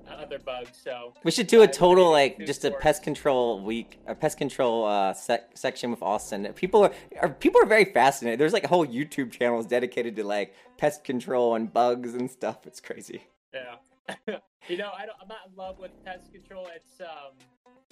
uh, 0.08 0.14
other 0.14 0.40
bugs. 0.40 0.80
So 0.84 1.14
we 1.24 1.32
should 1.32 1.48
do 1.48 1.62
a 1.62 1.68
total 1.68 2.12
like 2.12 2.40
just 2.46 2.66
a 2.66 2.72
pest 2.72 3.04
control 3.04 3.62
week, 3.64 4.00
a 4.08 4.16
pest 4.16 4.38
control 4.38 4.86
uh, 4.86 5.14
sec- 5.14 5.52
section 5.56 5.92
with 5.92 6.02
Austin. 6.02 6.52
People 6.54 6.84
are, 6.84 6.92
are 7.22 7.30
people 7.30 7.62
are 7.62 7.68
very 7.68 7.86
fascinated. 7.86 8.40
There's 8.40 8.54
like 8.54 8.66
whole 8.66 8.86
YouTube 8.86 9.32
channels 9.32 9.66
dedicated 9.66 10.16
to 10.18 10.24
like 10.24 10.56
pest 10.78 11.04
control 11.04 11.56
and 11.56 11.72
bugs 11.72 12.14
and 12.16 12.30
stuff. 12.30 12.66
It's 12.66 12.80
crazy. 12.80 13.24
Yeah, 13.54 13.76
you 14.68 14.78
know, 14.78 14.92
I 14.98 15.06
don't, 15.06 15.18
I'm 15.22 15.28
not 15.28 15.50
in 15.50 15.56
love 15.56 15.80
with 15.80 15.92
pest 16.04 16.32
control. 16.32 16.68
It's 16.76 17.02
um, 17.02 17.34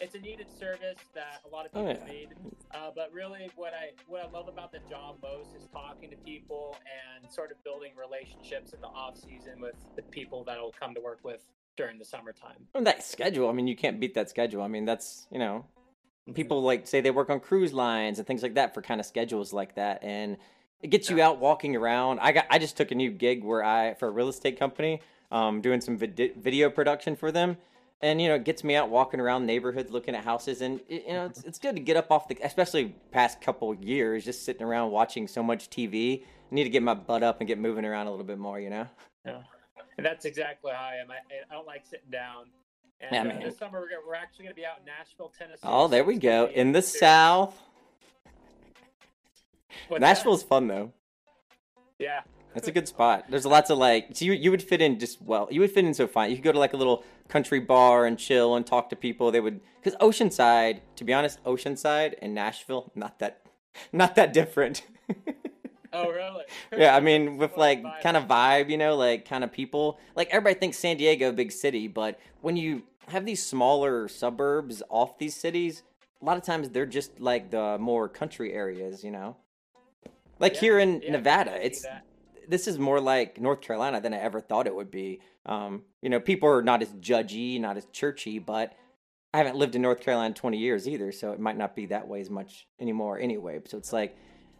it's 0.01 0.15
a 0.15 0.19
needed 0.19 0.47
service 0.57 0.99
that 1.13 1.41
a 1.45 1.53
lot 1.53 1.65
of 1.65 1.73
people 1.73 1.89
oh, 1.89 2.05
yeah. 2.05 2.11
need. 2.11 2.29
Uh, 2.73 2.91
but 2.95 3.11
really, 3.13 3.49
what 3.55 3.73
I 3.73 3.91
what 4.07 4.21
I 4.21 4.29
love 4.29 4.47
about 4.47 4.71
the 4.71 4.79
job 4.89 5.17
most 5.21 5.55
is 5.55 5.67
talking 5.71 6.09
to 6.09 6.15
people 6.17 6.77
and 6.85 7.31
sort 7.31 7.51
of 7.51 7.63
building 7.63 7.91
relationships 7.97 8.73
in 8.73 8.81
the 8.81 8.87
off 8.87 9.17
season 9.17 9.59
with 9.59 9.75
the 9.95 10.01
people 10.03 10.43
that 10.45 10.59
will 10.59 10.73
come 10.79 10.93
to 10.95 11.01
work 11.01 11.19
with 11.23 11.41
during 11.77 11.97
the 11.97 12.05
summertime. 12.05 12.67
And 12.75 12.85
that 12.87 13.03
schedule, 13.03 13.49
I 13.49 13.53
mean, 13.53 13.67
you 13.67 13.75
can't 13.75 13.99
beat 13.99 14.13
that 14.15 14.29
schedule. 14.29 14.61
I 14.61 14.67
mean, 14.67 14.85
that's 14.85 15.27
you 15.31 15.39
know, 15.39 15.65
mm-hmm. 16.27 16.33
people 16.33 16.61
like 16.61 16.87
say 16.87 17.01
they 17.01 17.11
work 17.11 17.29
on 17.29 17.39
cruise 17.39 17.73
lines 17.73 18.19
and 18.19 18.27
things 18.27 18.43
like 18.43 18.55
that 18.55 18.73
for 18.73 18.81
kind 18.81 18.99
of 18.99 19.05
schedules 19.05 19.53
like 19.53 19.75
that, 19.75 20.03
and 20.03 20.37
it 20.81 20.89
gets 20.89 21.09
you 21.09 21.21
out 21.21 21.39
walking 21.39 21.75
around. 21.75 22.19
I 22.19 22.31
got 22.31 22.45
I 22.49 22.59
just 22.59 22.77
took 22.77 22.91
a 22.91 22.95
new 22.95 23.11
gig 23.11 23.43
where 23.43 23.63
I 23.63 23.95
for 23.95 24.07
a 24.07 24.11
real 24.11 24.29
estate 24.29 24.57
company, 24.57 25.01
um, 25.31 25.61
doing 25.61 25.81
some 25.81 25.97
vid- 25.97 26.35
video 26.37 26.69
production 26.69 27.15
for 27.15 27.31
them. 27.31 27.57
And 28.01 28.21
you 28.21 28.29
know 28.29 28.35
it 28.35 28.45
gets 28.45 28.63
me 28.63 28.75
out 28.75 28.89
walking 28.89 29.19
around 29.19 29.45
neighborhoods 29.45 29.91
looking 29.91 30.15
at 30.15 30.23
houses. 30.23 30.61
And 30.61 30.79
you 30.87 31.03
know 31.09 31.25
it's, 31.25 31.43
it's 31.43 31.59
good 31.59 31.75
to 31.75 31.81
get 31.81 31.97
up 31.97 32.11
off 32.11 32.29
the 32.29 32.37
especially 32.41 32.95
past 33.11 33.41
couple 33.41 33.73
years 33.75 34.23
just 34.23 34.45
sitting 34.45 34.63
around 34.63 34.91
watching 34.91 35.27
so 35.27 35.43
much 35.43 35.69
tv 35.69 36.23
I 36.23 36.55
need 36.55 36.63
to 36.63 36.69
get 36.69 36.81
my 36.81 36.93
butt 36.93 37.23
up 37.23 37.41
and 37.41 37.47
get 37.47 37.59
moving 37.59 37.83
around 37.83 38.07
a 38.07 38.11
little 38.11 38.25
bit 38.25 38.39
more 38.39 38.57
you 38.57 38.69
know? 38.69 38.87
Yeah. 39.25 39.41
And 39.97 40.05
that's 40.05 40.23
exactly 40.23 40.71
how 40.71 40.81
i 40.81 40.95
am. 40.95 41.11
I, 41.11 41.15
I 41.51 41.53
don't 41.53 41.67
like 41.67 41.85
sitting 41.85 42.09
down. 42.09 42.45
And 43.01 43.27
yeah, 43.27 43.35
uh, 43.35 43.43
this 43.43 43.57
summer 43.57 43.81
we're, 43.81 44.07
we're 44.07 44.15
actually 44.15 44.45
going 44.45 44.55
to 44.55 44.61
be 44.61 44.65
out 44.65 44.79
in 44.79 44.85
nashville 44.85 45.33
tennessee. 45.37 45.59
Oh 45.63 45.89
there 45.89 46.05
we 46.05 46.17
go. 46.17 46.45
in 46.53 46.71
the 46.71 46.81
south. 46.81 47.61
What's 49.89 49.99
nashville's 49.99 50.43
that? 50.43 50.47
fun 50.47 50.67
though. 50.69 50.93
Yeah 51.97 52.21
that's 52.53 52.67
a 52.67 52.71
good 52.71 52.87
spot. 52.87 53.25
There's 53.29 53.45
lots 53.45 53.69
of 53.69 53.77
like, 53.77 54.09
so 54.13 54.25
you 54.25 54.33
you 54.33 54.51
would 54.51 54.63
fit 54.63 54.81
in 54.81 54.99
just 54.99 55.21
well. 55.21 55.47
You 55.51 55.61
would 55.61 55.71
fit 55.71 55.85
in 55.85 55.93
so 55.93 56.07
fine. 56.07 56.31
You 56.31 56.37
could 56.37 56.43
go 56.43 56.51
to 56.51 56.59
like 56.59 56.73
a 56.73 56.77
little 56.77 57.03
country 57.27 57.59
bar 57.59 58.05
and 58.05 58.17
chill 58.17 58.55
and 58.55 58.65
talk 58.65 58.89
to 58.89 58.95
people. 58.95 59.31
They 59.31 59.39
would 59.39 59.61
because 59.81 59.97
Oceanside, 59.99 60.81
to 60.95 61.03
be 61.03 61.13
honest, 61.13 61.43
Oceanside 61.43 62.15
and 62.21 62.33
Nashville, 62.33 62.91
not 62.95 63.19
that, 63.19 63.41
not 63.93 64.15
that 64.15 64.33
different. 64.33 64.83
oh 65.93 66.09
really? 66.09 66.43
yeah, 66.75 66.95
I 66.95 66.99
mean 66.99 67.37
with 67.37 67.55
like 67.55 67.83
kind 68.01 68.17
of 68.17 68.27
vibe, 68.27 68.69
you 68.69 68.77
know, 68.77 68.95
like 68.95 69.27
kind 69.27 69.43
of 69.43 69.51
people. 69.51 69.99
Like 70.15 70.29
everybody 70.31 70.59
thinks 70.59 70.77
San 70.77 70.97
Diego 70.97 71.31
big 71.31 71.51
city, 71.51 71.87
but 71.87 72.19
when 72.41 72.57
you 72.57 72.83
have 73.09 73.25
these 73.25 73.45
smaller 73.45 74.07
suburbs 74.07 74.81
off 74.89 75.19
these 75.19 75.35
cities, 75.35 75.83
a 76.21 76.25
lot 76.25 76.37
of 76.37 76.43
times 76.43 76.69
they're 76.69 76.87
just 76.87 77.19
like 77.19 77.51
the 77.51 77.77
more 77.79 78.09
country 78.09 78.53
areas, 78.53 79.03
you 79.03 79.11
know. 79.11 79.37
Like 80.39 80.55
yeah, 80.55 80.59
here 80.59 80.79
in 80.79 81.01
yeah, 81.01 81.11
Nevada, 81.11 81.63
it's 81.63 81.83
that 81.83 82.05
this 82.49 82.67
is 82.67 82.79
more 82.79 82.99
like 82.99 83.39
North 83.39 83.61
Carolina 83.61 84.01
than 84.01 84.13
I 84.13 84.17
ever 84.17 84.41
thought 84.41 84.67
it 84.67 84.75
would 84.75 84.89
be. 84.89 85.21
Um, 85.45 85.83
you 86.01 86.09
know, 86.09 86.19
people 86.19 86.49
are 86.49 86.63
not 86.63 86.81
as 86.81 86.89
judgy, 86.89 87.61
not 87.61 87.77
as 87.77 87.85
churchy, 87.93 88.39
but 88.39 88.73
I 89.33 89.37
haven't 89.37 89.55
lived 89.55 89.75
in 89.75 89.83
North 89.83 90.01
Carolina 90.01 90.27
in 90.27 90.33
20 90.33 90.57
years 90.57 90.87
either, 90.87 91.11
so 91.11 91.31
it 91.31 91.39
might 91.39 91.57
not 91.57 91.75
be 91.75 91.85
that 91.87 92.07
way 92.07 92.19
as 92.19 92.29
much 92.29 92.67
anymore 92.79 93.19
anyway. 93.19 93.59
So 93.65 93.77
it's 93.77 93.93
like, 93.93 94.17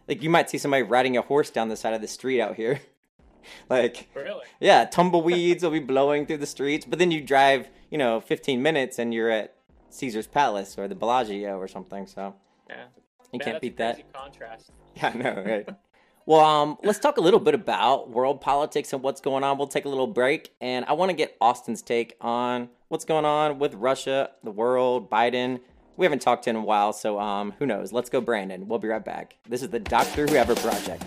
like 0.08 0.22
you 0.22 0.30
might 0.30 0.48
see 0.48 0.58
somebody 0.58 0.84
riding 0.84 1.16
a 1.16 1.22
horse 1.22 1.50
down 1.50 1.68
the 1.68 1.76
side 1.76 1.92
of 1.92 2.00
the 2.00 2.08
street 2.08 2.40
out 2.40 2.54
here. 2.54 2.80
like, 3.68 4.08
really? 4.14 4.44
Yeah, 4.60 4.84
tumbleweeds 4.84 5.64
will 5.64 5.72
be 5.72 5.80
blowing 5.80 6.26
through 6.26 6.38
the 6.38 6.46
streets, 6.46 6.86
but 6.86 7.00
then 7.00 7.10
you 7.10 7.20
drive, 7.20 7.68
you 7.90 7.98
know, 7.98 8.20
15 8.20 8.62
minutes 8.62 9.00
and 9.00 9.12
you're 9.12 9.30
at 9.30 9.56
Caesar's 9.90 10.28
Palace 10.28 10.78
or 10.78 10.86
the 10.86 10.94
Bellagio 10.94 11.58
or 11.58 11.66
something. 11.66 12.06
So 12.06 12.36
yeah, 12.68 12.84
you 13.32 13.40
can't 13.40 13.60
beat 13.60 13.76
that. 13.78 14.12
Contrast. 14.12 14.70
Yeah, 14.96 15.12
I 15.14 15.18
know, 15.18 15.44
right? 15.46 15.68
well, 16.30 16.44
um, 16.44 16.78
let's 16.84 17.00
talk 17.00 17.16
a 17.16 17.20
little 17.20 17.40
bit 17.40 17.54
about 17.54 18.10
world 18.10 18.40
politics 18.40 18.92
and 18.92 19.02
what's 19.02 19.20
going 19.20 19.42
on. 19.42 19.58
We'll 19.58 19.66
take 19.66 19.84
a 19.84 19.88
little 19.88 20.06
break, 20.06 20.54
and 20.60 20.84
I 20.84 20.92
want 20.92 21.08
to 21.10 21.12
get 21.12 21.36
Austin's 21.40 21.82
take 21.82 22.16
on 22.20 22.68
what's 22.86 23.04
going 23.04 23.24
on 23.24 23.58
with 23.58 23.74
Russia, 23.74 24.30
the 24.44 24.52
world, 24.52 25.10
Biden. 25.10 25.58
We 25.96 26.06
haven't 26.06 26.22
talked 26.22 26.46
in 26.46 26.54
a 26.54 26.60
while, 26.60 26.92
so 26.92 27.18
um, 27.18 27.52
who 27.58 27.66
knows? 27.66 27.92
Let's 27.92 28.10
go, 28.10 28.20
Brandon. 28.20 28.68
We'll 28.68 28.78
be 28.78 28.86
right 28.86 29.04
back. 29.04 29.38
This 29.48 29.60
is 29.60 29.70
the 29.70 29.80
Doctor 29.80 30.28
Whoever 30.28 30.54
Project. 30.54 31.02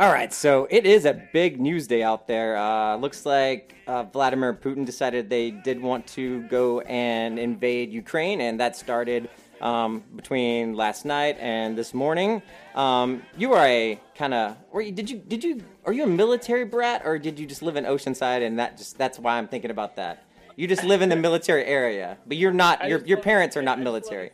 All 0.00 0.12
right, 0.12 0.32
so 0.32 0.68
it 0.70 0.86
is 0.86 1.06
a 1.06 1.20
big 1.32 1.60
news 1.60 1.88
day 1.88 2.04
out 2.04 2.28
there. 2.28 2.56
Uh, 2.56 2.94
looks 2.94 3.26
like 3.26 3.74
uh, 3.88 4.04
Vladimir 4.04 4.54
Putin 4.54 4.86
decided 4.86 5.28
they 5.28 5.50
did 5.50 5.82
want 5.82 6.06
to 6.08 6.42
go 6.44 6.78
and 6.82 7.36
invade 7.36 7.92
Ukraine, 7.92 8.40
and 8.40 8.60
that 8.60 8.76
started 8.76 9.28
um, 9.60 10.04
between 10.14 10.74
last 10.74 11.04
night 11.04 11.36
and 11.40 11.76
this 11.76 11.92
morning. 11.94 12.42
Um, 12.76 13.24
you 13.36 13.54
are 13.54 13.66
a 13.66 14.00
kind 14.14 14.34
of, 14.34 14.56
or 14.70 14.84
did 14.84 15.10
you 15.10 15.18
did 15.18 15.42
you 15.42 15.64
are 15.84 15.92
you 15.92 16.04
a 16.04 16.06
military 16.06 16.64
brat 16.64 17.02
or 17.04 17.18
did 17.18 17.40
you 17.40 17.44
just 17.44 17.62
live 17.62 17.74
in 17.74 17.82
Oceanside 17.82 18.46
and 18.46 18.56
that 18.60 18.76
just 18.76 18.98
that's 18.98 19.18
why 19.18 19.36
I'm 19.36 19.48
thinking 19.48 19.72
about 19.72 19.96
that. 19.96 20.22
You 20.54 20.68
just 20.68 20.84
live 20.84 21.02
in 21.02 21.08
the 21.08 21.16
military 21.16 21.64
area, 21.64 22.18
but 22.24 22.36
you're 22.36 22.52
not. 22.52 22.88
Your 22.88 23.04
your 23.04 23.18
parents 23.18 23.56
are 23.56 23.62
not 23.62 23.80
military. 23.80 24.30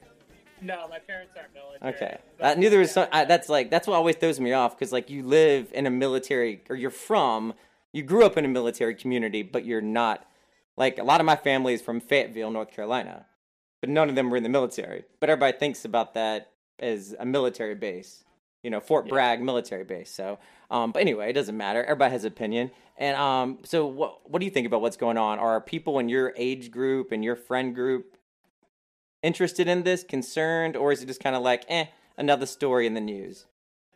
No, 0.61 0.88
my 0.88 0.99
parents 0.99 1.32
aren't 1.37 1.52
military. 1.52 1.94
Okay. 1.94 2.18
Uh, 2.40 2.54
neither 2.54 2.80
is 2.80 2.92
some, 2.92 3.08
I, 3.12 3.25
that's 3.25 3.49
like 3.49 3.70
that's 3.70 3.87
what 3.87 3.94
always 3.94 4.16
throws 4.16 4.40
me 4.40 4.52
off 4.52 4.78
because 4.78 4.92
like 4.92 5.11
you 5.11 5.23
live 5.23 5.70
in 5.73 5.87
a 5.87 5.90
military 5.90 6.62
or 6.68 6.76
you're 6.76 6.90
from 6.90 7.54
you 7.94 8.02
grew 8.02 8.26
up 8.26 8.37
in 8.37 8.44
a 8.44 8.49
military 8.49 8.94
community, 8.94 9.42
but 9.42 9.64
you're 9.64 9.80
not 9.80 10.26
like 10.76 10.99
a 10.99 11.04
lot 11.04 11.20
of 11.20 11.26
my 11.26 11.37
family 11.37 11.75
is 11.75 11.80
from 11.80 12.00
Fayetteville, 12.00 12.50
North 12.50 12.73
Carolina, 12.73 13.25
but 13.80 13.88
none 13.88 14.08
of 14.08 14.16
them 14.16 14.30
were 14.30 14.37
in 14.37 14.42
the 14.42 14.49
military. 14.49 15.04
But 15.20 15.30
everybody 15.30 15.56
thinks 15.56 15.84
about 15.84 16.14
that 16.14 16.50
as 16.80 17.14
a 17.20 17.25
military 17.25 17.76
base, 17.76 18.25
you 18.64 18.70
know, 18.70 18.80
Fort 18.80 19.08
Bragg 19.08 19.40
military 19.40 19.84
base. 19.84 20.11
So, 20.11 20.40
um, 20.73 20.90
but 20.90 21.02
anyway, 21.02 21.30
it 21.30 21.34
doesn't 21.34 21.56
matter. 21.56 21.84
Everybody 21.84 22.11
has 22.11 22.25
opinion. 22.25 22.73
And 22.99 23.16
um, 23.16 23.58
so 23.62 23.87
what 23.87 24.28
what 24.28 24.40
do 24.40 24.44
you 24.44 24.50
think 24.50 24.66
about 24.66 24.80
what's 24.80 24.96
going 24.96 25.16
on? 25.16 25.38
Are 25.38 25.61
people 25.61 26.00
in 26.00 26.08
your 26.08 26.34
age 26.37 26.73
group 26.73 27.12
and 27.12 27.23
your 27.23 27.37
friend 27.37 27.76
group 27.76 28.16
interested 29.25 29.66
in 29.66 29.83
this, 29.83 30.04
concerned, 30.04 30.76
or 30.76 30.93
is 30.93 31.02
it 31.02 31.07
just 31.07 31.23
kind 31.23 31.35
of 31.35 31.43
like, 31.43 31.64
eh, 31.69 31.87
another 32.16 32.47
story 32.47 32.87
in 32.87 32.95
the 32.95 33.00
news? 33.00 33.47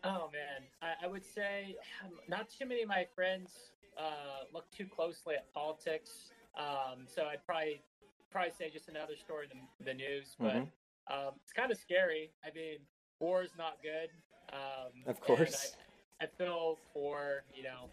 Oh 0.03 0.31
man, 0.33 0.63
I, 0.81 1.05
I 1.05 1.09
would 1.09 1.25
say 1.25 1.77
um, 2.05 2.13
not 2.29 2.49
too 2.49 2.67
many 2.67 2.83
of 2.83 2.89
my 2.89 3.07
friends 3.15 3.51
uh, 3.99 4.45
look 4.55 4.71
too 4.71 4.87
closely 4.87 5.35
at 5.35 5.53
politics. 5.53 6.31
Um, 6.57 7.07
so 7.07 7.25
I'd 7.27 7.45
probably 7.45 7.83
probably 8.31 8.53
say 8.59 8.71
just 8.71 8.89
another 8.89 9.17
story 9.17 9.49
in 9.53 9.59
the, 9.79 9.85
the 9.93 9.95
news, 9.95 10.37
but 10.39 10.55
Mhm. 10.55 10.69
um, 11.11 11.35
it's 11.43 11.53
kind 11.53 11.71
of 11.73 11.79
scary. 11.79 12.31
I 12.45 12.51
mean, 12.55 12.79
war 13.21 13.43
is 13.43 13.51
not 13.59 13.83
good. 13.83 14.11
Um, 14.53 15.03
Of 15.07 15.21
course. 15.21 15.75
I, 16.21 16.25
I 16.25 16.27
feel 16.27 16.79
for 16.93 17.43
you 17.55 17.65
know 17.65 17.91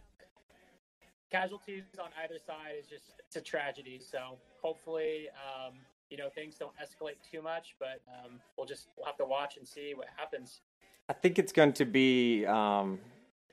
casualties 1.32 1.84
on 2.00 2.10
either 2.24 2.38
side 2.40 2.76
is 2.80 2.88
just 2.88 3.14
it's 3.20 3.36
a 3.36 3.42
tragedy. 3.42 4.00
So 4.00 4.38
hopefully, 4.62 5.28
um, 5.34 5.74
you 6.10 6.18
know, 6.18 6.30
things 6.30 6.56
don't 6.56 6.74
escalate 6.78 7.16
too 7.30 7.42
much, 7.42 7.76
but 7.80 8.02
um, 8.08 8.40
we'll 8.58 8.68
just 8.68 8.88
we'll 8.98 9.06
have 9.06 9.18
to 9.18 9.26
watch 9.26 9.58
and 9.58 9.68
see 9.68 9.94
what 9.96 10.08
happens. 10.16 10.62
I 11.10 11.14
think 11.14 11.38
it's 11.38 11.52
going 11.52 11.74
to 11.74 11.86
be 11.86 12.46
um, 12.46 13.00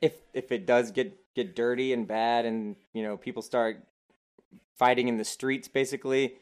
if 0.01 0.15
if 0.35 0.53
it 0.53 0.67
does 0.67 0.91
get 0.91 1.19
get 1.35 1.57
dirty 1.57 1.93
and 1.93 2.07
bad, 2.07 2.45
and 2.45 2.77
you 2.93 3.03
know 3.03 3.17
people 3.17 3.43
start 3.43 3.79
fighting 4.79 5.09
in 5.09 5.17
the 5.17 5.25
streets. 5.25 5.69
Basically, 5.69 6.37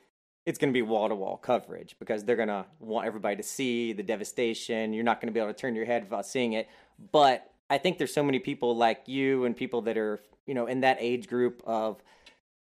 it's 0.46 0.58
going 0.58 0.72
to 0.72 0.74
be 0.74 0.82
wall 0.82 1.08
to 1.08 1.14
wall 1.14 1.36
coverage 1.36 1.96
because 1.98 2.24
they're 2.24 2.36
going 2.36 2.48
to 2.48 2.64
want 2.78 3.06
everybody 3.06 3.36
to 3.36 3.42
see 3.42 3.92
the 3.92 4.02
devastation. 4.02 4.92
You're 4.92 5.04
not 5.04 5.20
going 5.20 5.28
to 5.28 5.32
be 5.32 5.40
able 5.40 5.52
to 5.52 5.58
turn 5.58 5.74
your 5.74 5.84
head 5.84 6.04
without 6.04 6.26
seeing 6.26 6.54
it. 6.54 6.68
But 7.12 7.50
I 7.68 7.78
think 7.78 7.98
there's 7.98 8.12
so 8.12 8.22
many 8.22 8.38
people 8.38 8.76
like 8.76 9.06
you 9.06 9.44
and 9.44 9.56
people 9.56 9.82
that 9.82 9.96
are 9.96 10.20
you 10.46 10.54
know 10.54 10.66
in 10.66 10.80
that 10.80 10.96
age 11.00 11.28
group 11.28 11.62
of 11.64 12.02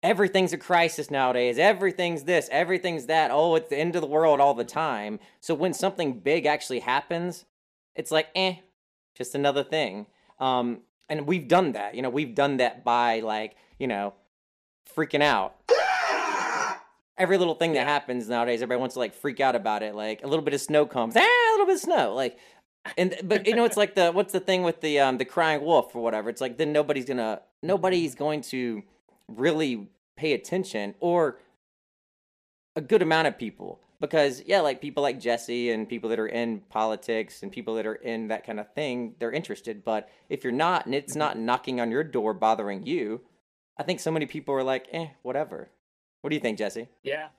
everything's 0.03 0.53
a 0.53 0.57
crisis 0.57 1.09
nowadays. 1.09 1.57
Everything's 1.57 2.23
this, 2.23 2.49
everything's 2.51 3.05
that. 3.07 3.31
Oh, 3.31 3.55
it's 3.55 3.69
the 3.69 3.77
end 3.77 3.95
of 3.95 4.01
the 4.01 4.07
world 4.07 4.39
all 4.39 4.53
the 4.53 4.63
time. 4.63 5.19
So 5.39 5.53
when 5.53 5.73
something 5.73 6.19
big 6.19 6.45
actually 6.45 6.79
happens, 6.79 7.45
it's 7.95 8.11
like, 8.11 8.27
eh, 8.35 8.57
just 9.15 9.35
another 9.35 9.63
thing. 9.63 10.07
Um, 10.39 10.81
and 11.09 11.25
we've 11.25 11.47
done 11.47 11.71
that. 11.73 11.95
You 11.95 12.01
know, 12.01 12.09
we've 12.09 12.35
done 12.35 12.57
that 12.57 12.83
by 12.83 13.21
like, 13.21 13.55
you 13.79 13.87
know, 13.87 14.13
freaking 14.95 15.23
out. 15.23 15.55
Every 17.17 17.39
little 17.39 17.55
thing 17.55 17.73
that 17.73 17.87
happens 17.87 18.29
nowadays, 18.29 18.61
everybody 18.61 18.79
wants 18.79 18.93
to 18.93 18.99
like 18.99 19.15
freak 19.15 19.39
out 19.39 19.55
about 19.55 19.81
it. 19.81 19.95
Like 19.95 20.23
a 20.23 20.27
little 20.27 20.45
bit 20.45 20.53
of 20.53 20.61
snow 20.61 20.85
comes, 20.85 21.15
ah, 21.17 21.19
a 21.19 21.51
little 21.53 21.65
bit 21.65 21.75
of 21.75 21.81
snow. 21.81 22.13
Like, 22.13 22.37
and 22.95 23.15
but 23.23 23.47
you 23.47 23.55
know, 23.55 23.65
it's 23.65 23.75
like 23.75 23.95
the 23.95 24.11
what's 24.11 24.33
the 24.33 24.39
thing 24.39 24.61
with 24.61 24.81
the 24.81 24.99
um 24.99 25.17
the 25.17 25.25
crying 25.25 25.63
wolf 25.63 25.95
or 25.95 26.03
whatever. 26.03 26.29
It's 26.29 26.41
like 26.41 26.57
then 26.57 26.71
nobody's 26.71 27.05
gonna 27.05 27.41
nobody's 27.63 28.13
going 28.13 28.41
to 28.41 28.83
really 29.27 29.89
pay 30.15 30.33
attention 30.33 30.95
or 30.99 31.39
a 32.75 32.81
good 32.81 33.01
amount 33.01 33.27
of 33.27 33.37
people. 33.37 33.79
Because 33.99 34.43
yeah 34.45 34.61
like 34.61 34.79
people 34.79 35.01
like 35.01 35.19
jesse 35.19 35.71
and 35.71 35.89
people 35.89 36.09
that 36.11 36.19
are 36.19 36.27
in 36.27 36.61
politics 36.69 37.41
and 37.41 37.51
people 37.51 37.73
that 37.75 37.87
are 37.87 37.95
in 37.95 38.27
that 38.27 38.45
kind 38.45 38.59
of 38.59 38.71
thing 38.73 39.15
they're 39.17 39.31
interested. 39.31 39.83
But 39.83 40.09
if 40.29 40.43
you're 40.43 40.53
not 40.53 40.85
and 40.85 40.93
it's 40.93 41.15
not 41.15 41.37
knocking 41.39 41.81
on 41.81 41.89
your 41.89 42.03
door 42.03 42.33
bothering 42.33 42.85
you 42.85 43.21
i 43.79 43.83
think 43.83 43.99
so 43.99 44.11
many 44.11 44.27
people 44.27 44.53
are 44.53 44.63
like 44.63 44.87
eh 44.91 45.07
whatever. 45.23 45.69
What 46.21 46.29
do 46.29 46.35
you 46.35 46.41
think 46.41 46.59
jesse? 46.59 46.89
Yeah. 47.03 47.29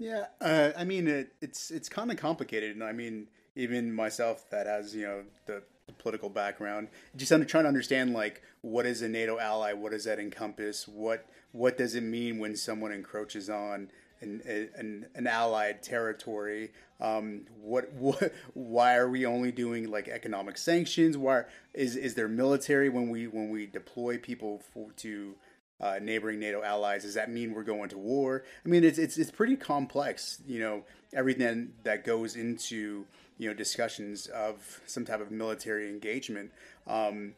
Yeah, 0.00 0.26
uh, 0.40 0.70
I 0.78 0.84
mean 0.84 1.06
it, 1.06 1.34
it's 1.42 1.70
it's 1.70 1.90
kind 1.90 2.10
of 2.10 2.16
complicated, 2.16 2.74
and 2.74 2.82
I 2.82 2.92
mean 2.92 3.28
even 3.54 3.92
myself 3.92 4.48
that 4.50 4.66
has 4.66 4.94
you 4.96 5.02
know 5.02 5.24
the, 5.44 5.52
the 5.52 5.62
political 5.98 6.28
background, 6.28 6.88
just 7.16 7.32
under, 7.32 7.46
trying 7.46 7.64
to 7.64 7.68
understand 7.68 8.12
like 8.12 8.42
what 8.62 8.86
is 8.86 9.02
a 9.02 9.08
NATO 9.08 9.38
ally, 9.38 9.72
what 9.72 9.92
does 9.92 10.04
that 10.04 10.18
encompass, 10.18 10.86
what 10.86 11.26
what 11.52 11.76
does 11.76 11.94
it 11.94 12.02
mean 12.02 12.38
when 12.38 12.56
someone 12.56 12.92
encroaches 12.92 13.50
on 13.50 13.90
an 14.20 14.42
an, 14.76 15.06
an 15.14 15.26
allied 15.26 15.82
territory, 15.82 16.72
um, 17.00 17.46
what 17.60 17.92
what 17.94 18.32
why 18.54 18.96
are 18.96 19.08
we 19.08 19.26
only 19.26 19.52
doing 19.52 19.90
like 19.90 20.08
economic 20.08 20.58
sanctions? 20.58 21.16
Why 21.16 21.44
is 21.74 21.96
is 21.96 22.14
there 22.14 22.28
military 22.28 22.88
when 22.88 23.10
we 23.10 23.26
when 23.26 23.50
we 23.50 23.66
deploy 23.66 24.18
people 24.18 24.62
for 24.72 24.92
to 24.98 25.34
uh, 25.80 25.98
neighboring 26.00 26.38
NATO 26.38 26.62
allies. 26.62 27.02
Does 27.02 27.14
that 27.14 27.30
mean 27.30 27.54
we're 27.54 27.62
going 27.62 27.88
to 27.90 27.98
war? 27.98 28.44
I 28.64 28.68
mean, 28.68 28.84
it's 28.84 28.98
it's 28.98 29.16
it's 29.16 29.30
pretty 29.30 29.56
complex. 29.56 30.42
You 30.46 30.60
know, 30.60 30.84
everything 31.12 31.72
that 31.84 32.04
goes 32.04 32.36
into 32.36 33.06
you 33.40 33.48
know 33.48 33.54
discussions 33.54 34.26
of 34.26 34.82
some 34.86 35.06
type 35.06 35.20
of 35.20 35.30
military 35.30 35.88
engagement. 35.88 36.52
Um, 36.86 37.34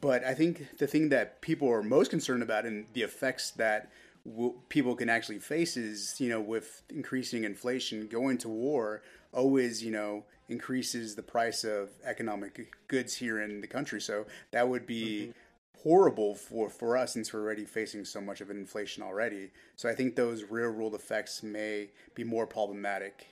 but 0.00 0.24
I 0.24 0.32
think 0.32 0.78
the 0.78 0.86
thing 0.86 1.08
that 1.08 1.40
people 1.40 1.68
are 1.68 1.82
most 1.82 2.08
concerned 2.08 2.44
about 2.44 2.64
and 2.64 2.86
the 2.92 3.02
effects 3.02 3.50
that 3.52 3.90
w- 4.24 4.54
people 4.68 4.94
can 4.94 5.08
actually 5.08 5.40
face 5.40 5.76
is 5.76 6.14
you 6.20 6.28
know 6.28 6.40
with 6.40 6.82
increasing 6.88 7.42
inflation, 7.42 8.06
going 8.06 8.38
to 8.38 8.48
war. 8.48 9.02
always, 9.32 9.82
you 9.82 9.90
know, 9.90 10.24
increases 10.48 11.14
the 11.16 11.22
price 11.22 11.64
of 11.64 11.90
economic 12.04 12.72
goods 12.86 13.16
here 13.16 13.40
in 13.40 13.60
the 13.60 13.66
country. 13.66 14.00
So 14.00 14.26
that 14.52 14.68
would 14.68 14.86
be 14.86 15.32
horrible 15.82 16.34
for, 16.34 16.68
for 16.68 16.96
us 16.96 17.14
since 17.14 17.32
we're 17.32 17.40
already 17.40 17.64
facing 17.64 18.04
so 18.04 18.20
much 18.20 18.40
of 18.40 18.50
an 18.50 18.56
inflation 18.56 19.02
already. 19.02 19.50
So 19.76 19.88
I 19.88 19.94
think 19.94 20.14
those 20.14 20.44
real 20.44 20.70
world 20.72 20.94
effects 20.94 21.42
may 21.42 21.90
be 22.14 22.24
more 22.24 22.46
problematic. 22.46 23.26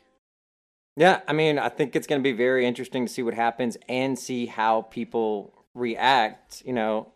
Yeah, 0.98 1.20
I 1.28 1.32
mean, 1.32 1.60
I 1.60 1.68
think 1.68 1.94
it's 1.94 2.08
going 2.08 2.20
to 2.20 2.24
be 2.24 2.32
very 2.32 2.66
interesting 2.66 3.06
to 3.06 3.12
see 3.12 3.22
what 3.22 3.34
happens 3.34 3.76
and 3.88 4.18
see 4.18 4.46
how 4.46 4.82
people 4.82 5.54
react. 5.72 6.60
You 6.66 6.72
know, 6.72 7.12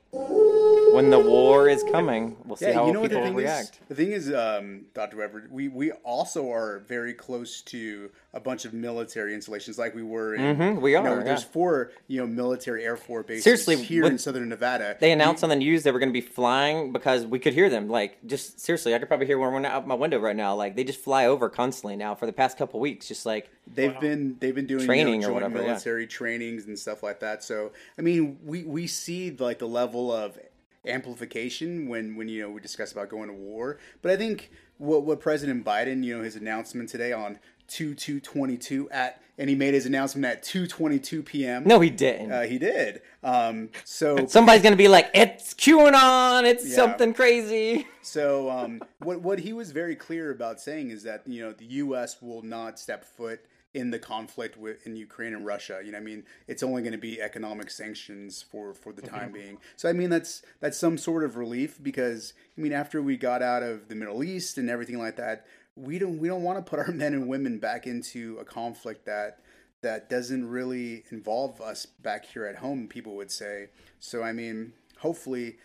when 0.93 1.11
the 1.11 1.19
war 1.19 1.69
is 1.69 1.83
coming, 1.91 2.37
we'll 2.45 2.57
see 2.57 2.73
how 2.73 2.87
you 2.87 2.93
know 2.93 3.01
what 3.01 3.11
the 3.11 3.17
people 3.17 3.29
thing 3.29 3.35
react. 3.37 3.71
is. 3.75 3.81
The 3.89 3.95
thing 3.95 4.13
is, 4.13 4.33
um, 4.33 4.83
Doctor 4.95 5.17
Whoever, 5.17 5.49
we 5.51 5.69
we 5.69 5.93
also 5.93 6.51
are 6.53 6.81
very 6.87 7.13
close 7.15 7.61
to 7.63 8.11
a 8.35 8.41
bunch 8.41 8.65
of 8.65 8.73
military 8.73 9.35
installations, 9.35 9.79
like 9.79 9.95
we 9.95 10.03
were. 10.03 10.35
In, 10.35 10.57
Mhm, 10.57 10.81
we 10.81 10.93
you 10.93 10.99
are, 10.99 11.03
know, 11.03 11.19
yeah. 11.19 11.25
There's 11.25 11.45
four, 11.45 11.93
you 12.09 12.21
know, 12.21 12.27
military 12.27 12.85
Air 12.85 12.97
Force 12.97 13.27
bases 13.27 13.45
Seriously, 13.45 13.77
here 13.77 14.03
when 14.05 14.13
in 14.13 14.19
southern 14.19 14.49
Nevada. 14.49 14.97
They 15.01 15.13
announced 15.13 15.43
on 15.45 15.51
the 15.51 15.57
news 15.57 15.83
they 15.83 15.91
were 15.93 15.99
going 15.99 16.09
to 16.09 16.13
be 16.13 16.21
flying 16.27 16.93
because 16.93 17.27
we 17.27 17.39
could 17.39 17.55
hear 17.55 17.69
them. 17.69 17.89
Like, 17.89 18.19
just 18.27 18.61
seriously, 18.61 18.95
I 18.95 18.99
could 18.99 19.09
probably 19.09 19.27
hear 19.27 19.39
one 19.39 19.65
out 19.67 19.87
my 19.87 19.95
window 19.95 20.19
right 20.19 20.37
now. 20.37 20.55
Like, 20.55 20.77
they 20.77 20.85
just 20.85 21.01
fly 21.01 21.27
over 21.27 21.49
constantly 21.49 21.97
now 21.97 22.15
for 22.15 22.27
the 22.27 22.33
past 22.33 22.57
couple 22.59 22.81
weeks. 22.81 23.09
Just 23.09 23.27
like 23.27 23.51
They've 23.75 23.99
been 24.01 24.37
they've 24.41 24.55
been 24.55 24.67
doing 24.67 24.85
Training 24.85 25.07
you 25.07 25.19
or 25.19 25.21
know, 25.21 25.27
joint 25.29 25.35
whatever, 25.35 25.59
yeah. 25.61 25.67
military 25.69 26.07
trainings 26.07 26.67
and 26.67 26.79
stuff 26.79 27.03
like 27.03 27.21
that. 27.21 27.45
So 27.45 27.71
I 27.99 28.03
mean, 28.03 28.39
we 28.45 28.65
we 28.65 28.87
see 28.87 29.31
like 29.31 29.59
the 29.59 29.69
level 29.69 30.13
of 30.13 30.39
amplification 30.87 31.89
when 31.89 32.17
when 32.17 32.29
you 32.29 32.43
know 32.43 32.51
we 32.51 32.61
discuss 32.61 32.93
about 32.93 33.09
going 33.09 33.29
to 33.29 33.35
war. 33.35 33.79
But 34.01 34.12
I 34.12 34.17
think 34.17 34.51
what 34.79 35.05
what 35.05 35.21
President 35.21 35.65
Biden, 35.65 36.05
you 36.05 36.17
know, 36.17 36.25
his 36.25 36.37
announcement 36.37 36.89
today 36.89 37.12
on 37.12 37.39
two 37.69 37.95
two 37.95 38.21
twenty 38.21 38.57
two 38.57 38.91
at 38.91 39.21
and 39.39 39.49
he 39.49 39.57
made 39.57 39.73
his 39.75 39.87
announcement 39.87 40.27
at 40.27 40.43
two 40.43 40.67
twenty 40.67 40.99
two 40.99 41.23
p.m. 41.23 41.65
No, 41.65 41.81
he 41.81 41.91
didn't. 41.91 42.31
Uh, 42.33 42.43
he 42.43 42.59
did. 42.59 43.01
Um, 43.23 43.71
so 43.85 44.27
somebody's 44.27 44.62
going 44.62 44.73
to 44.73 44.77
be 44.79 44.89
like, 44.89 45.11
"It's 45.15 45.55
QAnon. 45.55 46.45
It's 46.45 46.67
Yeah. 46.69 46.77
something 46.77 47.15
crazy." 47.15 47.87
So 48.05 48.51
um, 48.51 48.83
what 48.99 49.21
what 49.21 49.39
he 49.39 49.53
was 49.53 49.71
very 49.71 49.95
clear 49.95 50.33
about 50.33 50.61
saying 50.61 50.91
is 50.91 51.05
that 51.05 51.23
you 51.25 51.41
know 51.41 51.53
the 51.53 51.65
U.S. 51.67 52.21
will 52.21 52.43
not 52.43 52.81
step 52.81 53.05
foot 53.05 53.39
in 53.75 53.91
the 53.91 53.99
conflict 53.99 54.57
with 54.59 54.87
in 54.87 54.97
Ukraine 54.97 55.33
and 55.35 55.47
Russia. 55.47 55.81
You 55.85 55.93
know, 55.93 55.99
I 55.99 56.02
mean, 56.02 56.25
it's 56.47 56.62
only 56.62 56.83
going 56.83 56.93
to 56.93 56.99
be 56.99 57.21
economic 57.21 57.71
sanctions 57.71 58.43
for 58.43 58.75
for 58.75 58.93
the 58.93 59.02
time 59.02 59.31
Mhm. 59.31 59.35
being. 59.35 59.59
So 59.76 59.88
I 59.88 59.93
mean, 59.93 60.11
that's 60.11 60.43
that's 60.61 60.76
some 60.76 60.99
sort 60.99 61.25
of 61.25 61.37
relief 61.37 61.79
because 61.83 62.35
I 62.57 62.61
mean, 62.61 62.73
after 62.73 63.00
we 63.00 63.17
got 63.17 63.43
out 63.43 63.62
of 63.62 63.88
the 63.88 63.95
Middle 63.95 64.23
East 64.23 64.59
and 64.59 64.69
everything 64.69 64.99
like 64.99 65.17
that, 65.17 65.47
we 65.75 65.99
don't 65.99 66.19
we 66.19 66.29
don't 66.29 66.43
want 66.43 66.59
to 66.64 66.69
put 66.69 66.79
our 66.79 66.93
men 67.02 67.14
and 67.14 67.29
women 67.29 67.59
back 67.59 67.87
into 67.87 68.37
a 68.38 68.45
conflict 68.45 69.07
that 69.07 69.41
that 69.81 70.09
doesn't 70.09 70.49
really 70.49 71.02
involve 71.11 71.61
us 71.61 71.87
back 71.87 72.25
here 72.26 72.45
at 72.45 72.57
home. 72.57 72.87
People 72.88 73.17
would 73.17 73.31
say. 73.31 73.69
So 74.00 74.23
I 74.23 74.33
mean, 74.33 74.75
hopefully 74.99 75.57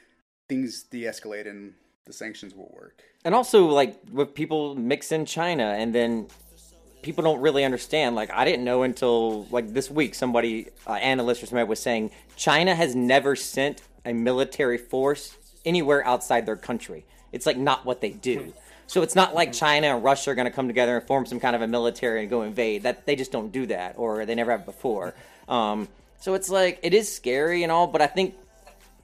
things 0.48 0.82
de-escalate 0.84 1.46
and 1.46 1.74
the 2.06 2.14
sanctions 2.14 2.56
will 2.56 2.72
work. 2.74 3.04
And 3.26 3.36
also, 3.36 3.66
like 3.66 4.00
with 4.12 4.34
people 4.34 4.76
mix 4.76 5.12
in 5.12 5.26
China, 5.26 5.76
and 5.78 5.94
then 5.94 6.28
people 7.08 7.24
don't 7.24 7.40
really 7.40 7.64
understand. 7.64 8.18
Like 8.18 8.32
I 8.34 8.44
didn't 8.44 8.66
know 8.66 8.84
until 8.84 9.46
like 9.46 9.74
this 9.74 9.90
week, 9.90 10.14
somebody 10.14 10.68
uh, 10.86 10.94
analyst 10.94 11.42
or 11.42 11.46
somebody 11.46 11.68
was 11.68 11.80
saying 11.80 12.12
China 12.36 12.76
has 12.76 12.96
never 12.96 13.34
sent 13.34 13.82
a 14.06 14.12
military 14.12 14.78
force 14.78 15.38
anywhere 15.66 16.06
outside 16.06 16.46
their 16.46 16.58
country. 16.58 17.06
It's 17.32 17.46
like 17.46 17.56
not 17.56 17.86
what 17.86 18.02
they 18.02 18.10
do. 18.10 18.54
So 18.88 19.04
it's 19.04 19.16
not 19.16 19.34
like 19.34 19.54
China 19.54 19.88
and 19.88 20.04
Russia 20.04 20.32
are 20.32 20.36
going 20.36 20.48
to 20.48 20.52
come 20.52 20.68
together 20.68 20.98
and 20.98 21.08
form 21.08 21.26
some 21.26 21.40
kind 21.40 21.56
of 21.56 21.62
a 21.62 21.68
military 21.68 22.22
and 22.22 22.30
go 22.30 22.42
invade. 22.42 22.84
That 22.84 23.06
they 23.06 23.16
just 23.16 23.32
don't 23.32 23.54
do 23.54 23.66
that, 23.68 23.96
or 23.98 24.26
they 24.26 24.36
never 24.36 24.52
have 24.52 24.66
before. 24.66 25.16
Um, 25.48 25.88
so 26.20 26.34
it's 26.34 26.50
like 26.50 26.80
it 26.84 26.94
is 26.94 27.14
scary 27.14 27.64
and 27.64 27.72
all, 27.72 27.88
but 27.88 28.02
I 28.02 28.08
think 28.08 28.36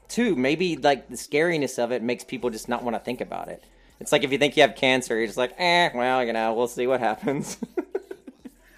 too 0.09 0.35
maybe 0.35 0.75
like 0.75 1.07
the 1.07 1.15
scariness 1.15 1.81
of 1.81 1.93
it 1.93 2.03
makes 2.03 2.25
people 2.25 2.49
just 2.49 2.67
not 2.67 2.83
want 2.83 2.97
to 2.97 2.99
think 2.99 3.21
about 3.21 3.47
it. 3.47 3.63
It's 4.01 4.11
like 4.11 4.25
if 4.25 4.33
you 4.33 4.37
think 4.37 4.57
you 4.57 4.63
have 4.63 4.75
cancer, 4.75 5.15
you're 5.15 5.27
just 5.27 5.37
like, 5.37 5.53
eh, 5.57 5.89
well, 5.95 6.21
you 6.25 6.33
know, 6.33 6.53
we'll 6.53 6.67
see 6.67 6.85
what 6.85 6.99
happens. 6.99 7.57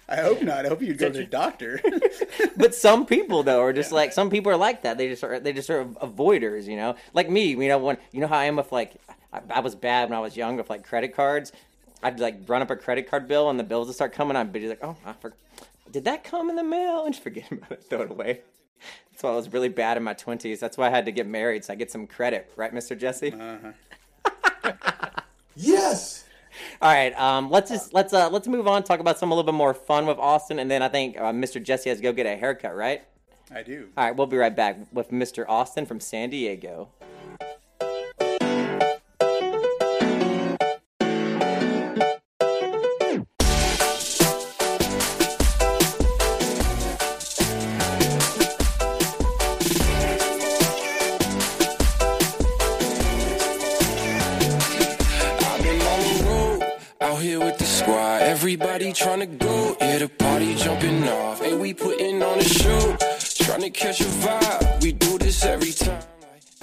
I 0.08 0.16
hope 0.16 0.40
not. 0.42 0.64
I 0.64 0.68
hope 0.68 0.82
you'd 0.82 0.98
go 0.98 1.10
to 1.10 1.18
the 1.18 1.24
doctor. 1.24 1.80
but 2.56 2.74
some 2.74 3.06
people 3.06 3.42
though 3.42 3.60
are 3.60 3.72
just 3.72 3.90
like 3.90 4.12
some 4.12 4.30
people 4.30 4.52
are 4.52 4.56
like 4.56 4.82
that. 4.82 4.98
They 4.98 5.08
just 5.08 5.24
are 5.24 5.40
they 5.40 5.52
just 5.52 5.68
are 5.68 5.84
avoiders, 5.84 6.66
you 6.66 6.76
know. 6.76 6.94
Like 7.12 7.28
me, 7.28 7.48
you 7.50 7.68
know 7.68 7.78
when 7.78 7.98
you 8.12 8.20
know 8.20 8.28
how 8.28 8.38
I 8.38 8.44
am 8.44 8.56
with 8.56 8.70
like 8.70 8.94
I, 9.32 9.40
I 9.50 9.60
was 9.60 9.74
bad 9.74 10.08
when 10.08 10.16
I 10.16 10.20
was 10.20 10.36
young 10.36 10.56
with 10.56 10.70
like 10.70 10.84
credit 10.84 11.14
cards. 11.14 11.52
I'd 12.02 12.20
like 12.20 12.36
run 12.46 12.62
up 12.62 12.70
a 12.70 12.76
credit 12.76 13.10
card 13.10 13.26
bill 13.26 13.50
and 13.50 13.58
the 13.58 13.64
bills 13.64 13.88
would 13.88 13.96
start 13.96 14.12
coming. 14.12 14.36
I'd 14.36 14.52
be 14.52 14.68
like, 14.68 14.78
oh, 14.82 14.96
I 15.04 15.12
for- 15.14 15.34
did 15.90 16.04
that 16.04 16.22
come 16.24 16.50
in 16.50 16.56
the 16.56 16.62
mail? 16.64 17.04
And 17.04 17.12
just 17.14 17.22
forget 17.24 17.50
about 17.50 17.72
it, 17.72 17.84
throw 17.88 18.02
it 18.02 18.10
away. 18.10 18.42
That's 19.10 19.22
why 19.22 19.30
I 19.30 19.36
was 19.36 19.52
really 19.52 19.70
bad 19.70 19.96
in 19.96 20.02
my 20.04 20.12
twenties. 20.14 20.60
That's 20.60 20.76
why 20.78 20.86
I 20.86 20.90
had 20.90 21.06
to 21.06 21.12
get 21.12 21.26
married 21.26 21.64
so 21.64 21.72
I 21.72 21.76
get 21.76 21.90
some 21.90 22.06
credit, 22.06 22.52
right, 22.54 22.72
Mister 22.72 22.94
Jesse? 22.94 23.32
Uh-huh. 23.32 23.72
Yes. 25.58 26.25
All 26.80 26.92
right. 26.92 27.18
Um, 27.18 27.50
let's 27.50 27.70
just 27.70 27.92
let's 27.94 28.12
uh 28.12 28.28
let's 28.30 28.48
move 28.48 28.66
on. 28.66 28.82
Talk 28.82 29.00
about 29.00 29.18
some 29.18 29.30
a 29.30 29.34
little 29.34 29.50
bit 29.50 29.56
more 29.56 29.74
fun 29.74 30.06
with 30.06 30.18
Austin, 30.18 30.58
and 30.58 30.70
then 30.70 30.82
I 30.82 30.88
think 30.88 31.18
uh, 31.18 31.32
Mr. 31.32 31.62
Jesse 31.62 31.88
has 31.90 31.98
to 31.98 32.02
go 32.02 32.12
get 32.12 32.26
a 32.26 32.36
haircut, 32.36 32.74
right? 32.74 33.02
I 33.54 33.62
do. 33.62 33.88
All 33.96 34.04
right. 34.04 34.16
We'll 34.16 34.26
be 34.26 34.36
right 34.36 34.54
back 34.54 34.76
with 34.92 35.10
Mr. 35.10 35.44
Austin 35.48 35.86
from 35.86 36.00
San 36.00 36.30
Diego. 36.30 36.88
Catch 63.76 64.00
a 64.00 64.04
vibe. 64.04 64.82
We 64.82 64.92
do 64.92 65.18
this 65.18 65.44
every 65.44 65.72
time. 65.72 66.02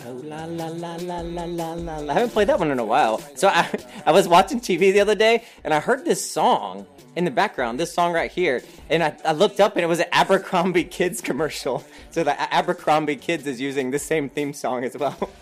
Oh 0.06 0.12
la 0.24 0.46
la 0.46 0.68
la 0.68 0.96
la 0.96 1.22
la 1.22 1.44
la 1.46 1.74
la. 1.74 1.98
la. 1.98 2.12
I 2.12 2.14
haven't 2.14 2.32
played 2.32 2.50
that 2.50 2.60
one 2.60 2.72
in 2.72 2.80
a 2.80 2.86
while. 2.86 3.20
So 3.36 3.48
I 3.48 3.70
I 4.06 4.12
was 4.12 4.28
watching 4.28 4.60
TV 4.60 4.92
the 4.92 5.00
other 5.00 5.16
day 5.16 5.44
and 5.64 5.74
I 5.74 5.80
heard 5.80 6.04
this 6.04 6.30
song 6.30 6.88
in 7.16 7.26
the 7.26 7.32
background, 7.32 7.80
this 7.80 7.94
song 7.94 8.12
right 8.12 8.32
here, 8.32 8.64
and 8.90 9.04
I, 9.04 9.16
I 9.24 9.34
looked 9.34 9.60
up 9.60 9.76
and 9.76 9.84
it 9.84 9.88
was 9.88 10.00
an 10.00 10.08
Abercrombie 10.12 10.84
Kids 10.98 11.22
commercial. 11.22 11.86
So 12.10 12.24
the 12.24 12.54
Abercrombie 12.54 13.18
Kids 13.18 13.46
is 13.46 13.62
using 13.62 13.92
the 13.92 14.00
same 14.00 14.30
theme 14.30 14.52
song 14.52 14.84
as 14.84 14.98
well. 14.98 15.30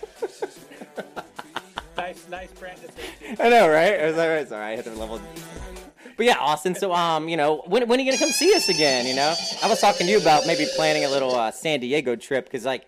Nice, 1.97 2.25
nice 2.29 2.51
brand 2.53 2.79
association. 2.79 3.37
I 3.39 3.49
know, 3.49 3.69
right? 3.69 3.99
I 3.99 4.05
was 4.07 4.15
like, 4.15 4.29
it's 4.29 4.51
all 4.51 4.59
right. 4.59 4.71
I 4.71 4.75
hit 4.75 4.85
the 4.85 4.95
level. 4.95 5.21
But 6.21 6.27
yeah, 6.27 6.37
Austin. 6.37 6.75
So 6.75 6.93
um, 6.93 7.27
you 7.27 7.35
know, 7.35 7.63
when 7.65 7.87
when 7.87 7.99
are 7.99 8.03
you 8.03 8.11
gonna 8.11 8.19
come 8.23 8.29
see 8.29 8.53
us 8.55 8.69
again? 8.69 9.07
You 9.07 9.15
know, 9.15 9.33
I 9.63 9.67
was 9.67 9.81
talking 9.81 10.05
to 10.05 10.13
you 10.13 10.19
about 10.19 10.45
maybe 10.45 10.67
planning 10.75 11.03
a 11.03 11.09
little 11.09 11.33
uh, 11.33 11.49
San 11.49 11.79
Diego 11.79 12.15
trip 12.15 12.45
because 12.45 12.63
like 12.63 12.85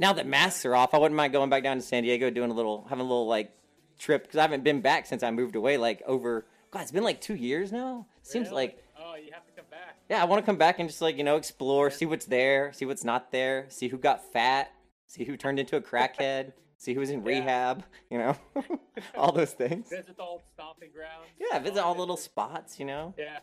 now 0.00 0.12
that 0.14 0.26
masks 0.26 0.66
are 0.66 0.74
off, 0.74 0.92
I 0.92 0.98
wouldn't 0.98 1.14
mind 1.14 1.32
going 1.32 1.48
back 1.48 1.62
down 1.62 1.76
to 1.76 1.82
San 1.84 2.02
Diego, 2.02 2.28
doing 2.28 2.50
a 2.50 2.54
little, 2.54 2.84
having 2.90 3.04
a 3.06 3.08
little 3.08 3.28
like 3.28 3.52
trip 4.00 4.24
because 4.24 4.38
I 4.38 4.42
haven't 4.42 4.64
been 4.64 4.80
back 4.80 5.06
since 5.06 5.22
I 5.22 5.30
moved 5.30 5.54
away. 5.54 5.76
Like 5.76 6.02
over, 6.06 6.44
God, 6.72 6.80
it's 6.82 6.90
been 6.90 7.04
like 7.04 7.20
two 7.20 7.36
years 7.36 7.70
now. 7.70 8.08
Seems 8.22 8.50
like 8.50 8.82
Oh, 8.98 9.14
you 9.14 9.30
have 9.32 9.46
to 9.46 9.52
come 9.52 9.66
back. 9.70 9.98
yeah, 10.10 10.20
I 10.20 10.24
want 10.24 10.42
to 10.42 10.46
come 10.46 10.56
back 10.56 10.80
and 10.80 10.88
just 10.88 11.00
like 11.00 11.16
you 11.16 11.22
know 11.22 11.36
explore, 11.36 11.88
see 11.88 12.04
what's 12.06 12.26
there, 12.26 12.72
see 12.72 12.84
what's 12.84 13.04
not 13.04 13.30
there, 13.30 13.66
see 13.68 13.86
who 13.86 13.96
got 13.96 14.24
fat, 14.32 14.72
see 15.06 15.22
who 15.22 15.36
turned 15.36 15.60
into 15.60 15.76
a 15.76 15.80
crackhead, 15.80 16.52
see 16.82 16.94
who's 16.94 17.10
in 17.10 17.22
rehab. 17.22 17.84
You 18.10 18.18
know, 18.18 18.36
all 19.16 19.32
those 19.32 19.52
things. 19.52 19.88
Visit 19.88 20.16
the 20.16 20.22
old 20.22 20.42
stomping 20.52 20.90
grounds. 20.94 21.28
Yeah, 21.38 21.58
visit 21.60 21.78
all 21.78 21.94
the 21.94 22.00
little 22.00 22.16
spots, 22.16 22.78
you 22.78 22.84
know. 22.84 23.14
Yeah. 23.16 23.38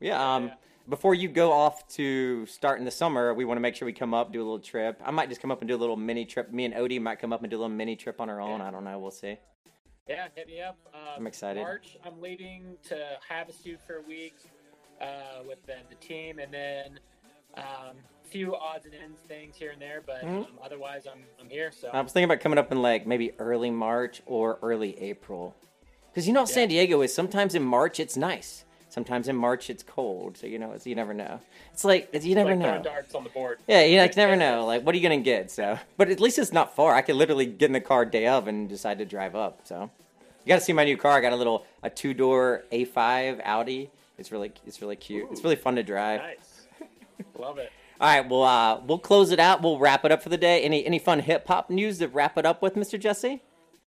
Yeah. 0.00 0.34
Um, 0.34 0.50
before 0.88 1.14
you 1.14 1.28
go 1.28 1.52
off 1.52 1.86
to 1.88 2.44
start 2.46 2.80
in 2.80 2.84
the 2.84 2.90
summer, 2.90 3.32
we 3.32 3.44
want 3.44 3.58
to 3.58 3.60
make 3.60 3.76
sure 3.76 3.86
we 3.86 3.92
come 3.92 4.12
up, 4.12 4.32
do 4.32 4.40
a 4.40 4.42
little 4.42 4.58
trip. 4.58 5.00
I 5.04 5.10
might 5.12 5.28
just 5.28 5.40
come 5.40 5.52
up 5.52 5.60
and 5.60 5.68
do 5.68 5.76
a 5.76 5.78
little 5.78 5.96
mini 5.96 6.24
trip. 6.24 6.52
Me 6.52 6.64
and 6.64 6.74
Odie 6.74 7.00
might 7.00 7.20
come 7.20 7.32
up 7.32 7.42
and 7.42 7.50
do 7.50 7.56
a 7.56 7.60
little 7.60 7.74
mini 7.74 7.94
trip 7.94 8.20
on 8.20 8.28
our 8.28 8.40
own. 8.40 8.60
I 8.60 8.70
don't 8.70 8.84
know. 8.84 8.98
We'll 8.98 9.10
see. 9.10 9.38
Yeah, 10.08 10.26
hit 10.34 10.48
me 10.48 10.60
up. 10.60 10.76
Uh, 10.92 11.16
I'm 11.16 11.26
excited. 11.28 11.60
March, 11.60 11.96
I'm 12.04 12.20
leaving 12.20 12.76
to 12.88 12.96
Havasu 13.30 13.78
for 13.86 13.98
a 13.98 14.02
week 14.02 14.34
uh, 15.00 15.44
with 15.46 15.64
the, 15.66 15.76
the 15.88 15.94
team, 15.96 16.40
and 16.40 16.52
then 16.52 16.98
um, 17.56 17.96
few 18.30 18.54
odds 18.54 18.84
and 18.86 18.94
ends 18.94 19.18
things 19.28 19.56
here 19.56 19.70
and 19.70 19.80
there, 19.80 20.02
but 20.04 20.22
Mhm. 20.22 20.38
um, 20.46 20.46
otherwise, 20.62 21.06
I'm, 21.06 21.24
I'm 21.40 21.48
here. 21.48 21.72
So 21.72 21.88
I 21.92 22.00
was 22.00 22.12
thinking 22.12 22.24
about 22.30 22.40
coming 22.40 22.58
up 22.58 22.70
in 22.72 22.80
like 22.82 23.06
maybe 23.06 23.32
early 23.38 23.70
March 23.70 24.22
or 24.26 24.58
early 24.62 24.98
April, 25.00 25.54
because 26.10 26.26
you 26.26 26.32
know 26.32 26.40
how 26.40 26.46
San 26.46 26.68
Diego 26.68 27.00
is. 27.02 27.12
Sometimes 27.14 27.54
in 27.54 27.62
March 27.62 27.98
it's 28.00 28.16
nice. 28.16 28.64
Sometimes 28.88 29.28
in 29.28 29.36
March 29.36 29.70
it's 29.70 29.82
cold. 29.82 30.36
So 30.36 30.46
you 30.46 30.58
know, 30.58 30.72
it's, 30.72 30.86
you 30.86 30.94
never 30.94 31.14
know. 31.14 31.40
It's 31.72 31.84
like 31.84 32.08
it's, 32.12 32.24
you 32.24 32.34
never 32.34 32.50
like 32.50 32.58
know. 32.58 32.82
darts 32.82 33.14
on 33.14 33.24
the 33.24 33.30
board. 33.30 33.58
Yeah, 33.68 33.82
you 33.84 33.98
like 34.00 34.16
never 34.16 34.36
know. 34.44 34.64
Like, 34.66 34.84
what 34.84 34.94
are 34.94 34.98
you 34.98 35.02
gonna 35.02 35.18
get? 35.20 35.50
So, 35.50 35.78
but 35.96 36.08
at 36.10 36.20
least 36.20 36.38
it's 36.38 36.52
not 36.52 36.74
far. 36.74 36.94
I 36.94 37.02
could 37.02 37.16
literally 37.16 37.46
get 37.46 37.66
in 37.66 37.72
the 37.72 37.80
car 37.80 38.04
day 38.04 38.26
of 38.26 38.48
and 38.48 38.68
decide 38.68 38.98
to 38.98 39.04
drive 39.04 39.34
up. 39.36 39.60
So, 39.64 39.90
you 40.44 40.48
got 40.48 40.56
to 40.56 40.60
see 40.62 40.72
my 40.72 40.84
new 40.84 40.96
car. 40.96 41.12
I 41.12 41.20
got 41.20 41.32
a 41.32 41.36
little 41.36 41.64
a 41.82 41.90
two 41.90 42.14
door 42.14 42.64
A5 42.72 43.40
Audi. 43.44 43.90
It's 44.18 44.32
really 44.32 44.52
it's 44.66 44.80
really 44.82 44.96
cute. 44.96 45.28
It's 45.30 45.42
really 45.44 45.56
fun 45.56 45.76
to 45.76 45.82
drive. 45.82 46.20
Nice. 46.20 46.66
Love 47.38 47.58
it. 47.58 47.70
All 48.00 48.06
right, 48.06 48.26
well, 48.26 48.42
uh, 48.44 48.80
we'll 48.86 48.98
close 48.98 49.30
it 49.30 49.38
out. 49.38 49.60
We'll 49.60 49.78
wrap 49.78 50.06
it 50.06 50.12
up 50.12 50.22
for 50.22 50.30
the 50.30 50.38
day. 50.38 50.62
Any 50.62 50.86
any 50.86 50.98
fun 50.98 51.20
hip 51.20 51.46
hop 51.46 51.68
news 51.68 51.98
to 51.98 52.08
wrap 52.08 52.38
it 52.38 52.46
up 52.46 52.62
with, 52.62 52.74
Mr. 52.74 52.98
Jesse? 52.98 53.42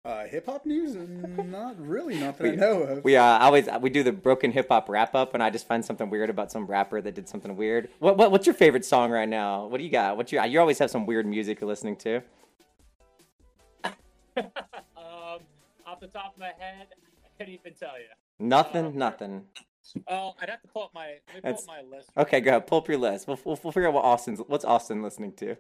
Uh, 0.04 0.26
hip 0.26 0.47
hop 0.47 0.65
news? 0.65 0.95
Not 0.95 1.80
really, 1.80 2.19
not 2.19 2.38
that 2.38 2.52
I 2.52 2.56
know 2.56 2.82
of. 2.82 3.04
We 3.06 3.15
uh, 3.15 3.24
always 3.24 3.69
we 3.80 3.89
do 3.89 4.04
the 4.04 4.12
broken 4.12 4.52
hip 4.52 4.67
hop 4.67 4.89
wrap 4.89 5.15
up, 5.15 5.34
and 5.34 5.41
I 5.41 5.50
just 5.50 5.65
find 5.65 5.86
something 5.86 6.10
weird 6.10 6.30
about 6.30 6.52
some 6.52 6.65
rapper 6.65 7.00
that 7.02 7.15
did 7.15 7.30
something 7.30 7.56
weird. 7.56 7.88
What, 8.00 8.17
what 8.17 8.32
what's 8.32 8.45
your 8.45 8.54
favorite 8.54 8.84
song 8.84 9.12
right 9.12 9.30
now? 9.30 9.67
What 9.67 9.78
do 9.78 9.86
you 9.86 9.89
got? 9.89 10.17
What's 10.17 10.34
your 10.34 10.45
you 10.45 10.60
always 10.60 10.80
have 10.80 10.91
some 10.91 11.06
weird 11.06 11.26
music 11.26 11.62
you're 11.62 11.69
listening 11.69 11.95
to? 11.97 12.21
Um, 14.38 15.41
off 15.86 16.00
the 16.00 16.08
top 16.08 16.34
of 16.34 16.39
my 16.39 16.52
head, 16.58 16.88
I 17.26 17.28
couldn't 17.38 17.54
even 17.54 17.74
tell 17.74 18.00
you. 18.00 18.06
Nothing, 18.39 18.97
nothing. 18.97 19.43
Oh, 20.08 20.34
I'd 20.41 20.50
have 20.50 20.62
to 20.62 20.67
pull 20.67 20.84
up 20.84 20.94
my 20.94 21.15
let 21.34 21.44
me 21.44 21.52
pull 21.52 21.60
up 21.60 21.67
my 21.67 21.82
list. 21.98 22.10
Okay, 22.17 22.39
go 22.41 22.52
ahead. 22.52 22.67
Pull 22.67 22.80
up 22.80 22.88
your 22.88 22.98
list. 22.98 23.28
We'll, 23.28 23.39
we'll, 23.44 23.60
we'll 23.63 23.72
figure 23.72 23.88
out 23.88 23.94
what 23.94 24.06
Austin's 24.06 24.39
what's 24.48 24.65
Austin 24.65 25.02
listening 25.02 25.34
to. 25.34 25.56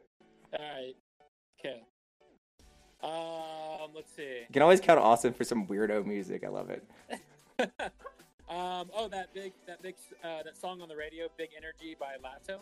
All 0.57 0.59
right. 0.59 0.95
Okay. 1.59 1.81
Um, 3.03 3.91
let's 3.95 4.13
see. 4.15 4.41
You 4.41 4.53
can 4.53 4.61
always 4.61 4.79
count 4.79 4.99
Austin 4.99 5.33
for 5.33 5.43
some 5.43 5.65
weirdo 5.67 6.05
music. 6.05 6.43
I 6.43 6.49
love 6.49 6.69
it. 6.69 6.87
Um, 8.49 8.91
oh, 8.93 9.07
that 9.07 9.33
big, 9.33 9.53
that 9.65 9.81
big, 9.81 9.95
uh, 10.25 10.43
that 10.43 10.57
song 10.57 10.81
on 10.81 10.89
the 10.89 10.95
radio, 10.95 11.27
"Big 11.37 11.51
Energy" 11.55 11.95
by 11.97 12.15
Latto. 12.21 12.59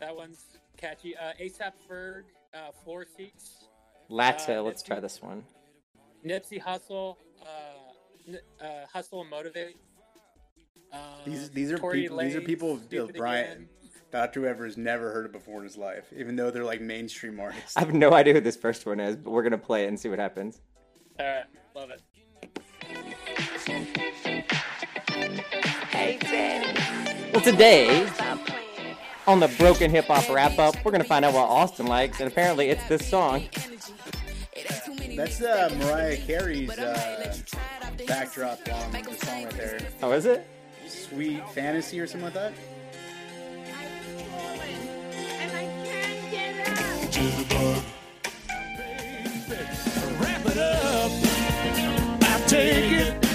That 0.00 0.16
one's 0.16 0.46
catchy. 0.76 1.16
Uh, 1.16 1.32
ASAP 1.40 1.74
Ferg, 1.88 2.22
uh, 2.52 2.72
"Floor 2.82 3.06
Seats." 3.16 3.68
Latto. 4.10 4.56
Uh, 4.56 4.62
let's 4.62 4.82
Nipsey- 4.82 4.86
try 4.86 4.98
this 4.98 5.22
one. 5.22 5.44
Nipsey 6.24 6.60
Hussle, 6.60 7.18
uh, 7.40 8.64
uh, 8.64 8.86
"Hussle 8.92 9.20
and 9.20 9.30
Motivate." 9.30 9.76
Uh, 10.92 10.98
These 11.24 11.50
these 11.50 11.72
are 11.72 11.78
Tory 11.78 12.02
people. 12.02 12.18
These 12.18 12.36
are 12.36 12.40
people 12.40 12.72
of 12.74 12.82
Stupid 12.84 13.16
Brian, 13.16 13.68
Dr. 14.12 14.40
Whoever 14.40 14.64
has 14.64 14.76
never 14.76 15.12
heard 15.12 15.26
it 15.26 15.32
before 15.32 15.58
in 15.58 15.64
his 15.64 15.76
life, 15.76 16.04
even 16.16 16.36
though 16.36 16.50
they're 16.50 16.64
like 16.64 16.80
mainstream 16.80 17.38
artists. 17.40 17.76
I 17.76 17.80
have 17.80 17.94
no 17.94 18.12
idea 18.12 18.34
who 18.34 18.40
this 18.40 18.56
first 18.56 18.86
one 18.86 19.00
is, 19.00 19.16
but 19.16 19.30
we're 19.30 19.42
gonna 19.42 19.58
play 19.58 19.84
it 19.84 19.88
and 19.88 19.98
see 19.98 20.08
what 20.08 20.18
happens. 20.18 20.60
All 21.18 21.26
right, 21.26 21.44
love 21.74 21.90
it. 21.90 22.02
Well, 27.32 27.42
today 27.44 28.08
on 29.26 29.40
the 29.40 29.48
Broken 29.58 29.90
Hip 29.90 30.06
Hop 30.06 30.28
Wrap 30.28 30.58
Up, 30.58 30.76
we're 30.84 30.92
gonna 30.92 31.04
find 31.04 31.24
out 31.24 31.34
what 31.34 31.48
Austin 31.48 31.86
likes, 31.86 32.20
and 32.20 32.30
apparently 32.30 32.68
it's 32.70 32.86
this 32.88 33.06
song. 33.06 33.48
That's 35.16 35.42
uh, 35.42 35.74
Mariah 35.78 36.16
Carey's 36.18 36.70
uh, 36.78 37.34
backdrop 38.06 38.58
on 38.72 38.92
the 38.92 39.14
song 39.24 39.44
right 39.44 39.56
there. 39.56 39.78
Oh, 40.02 40.12
is 40.12 40.26
it? 40.26 40.46
Sweet 40.88 41.48
Fantasy 41.50 42.00
or 42.00 42.06
something 42.06 42.24
like 42.24 42.34
that. 42.34 42.52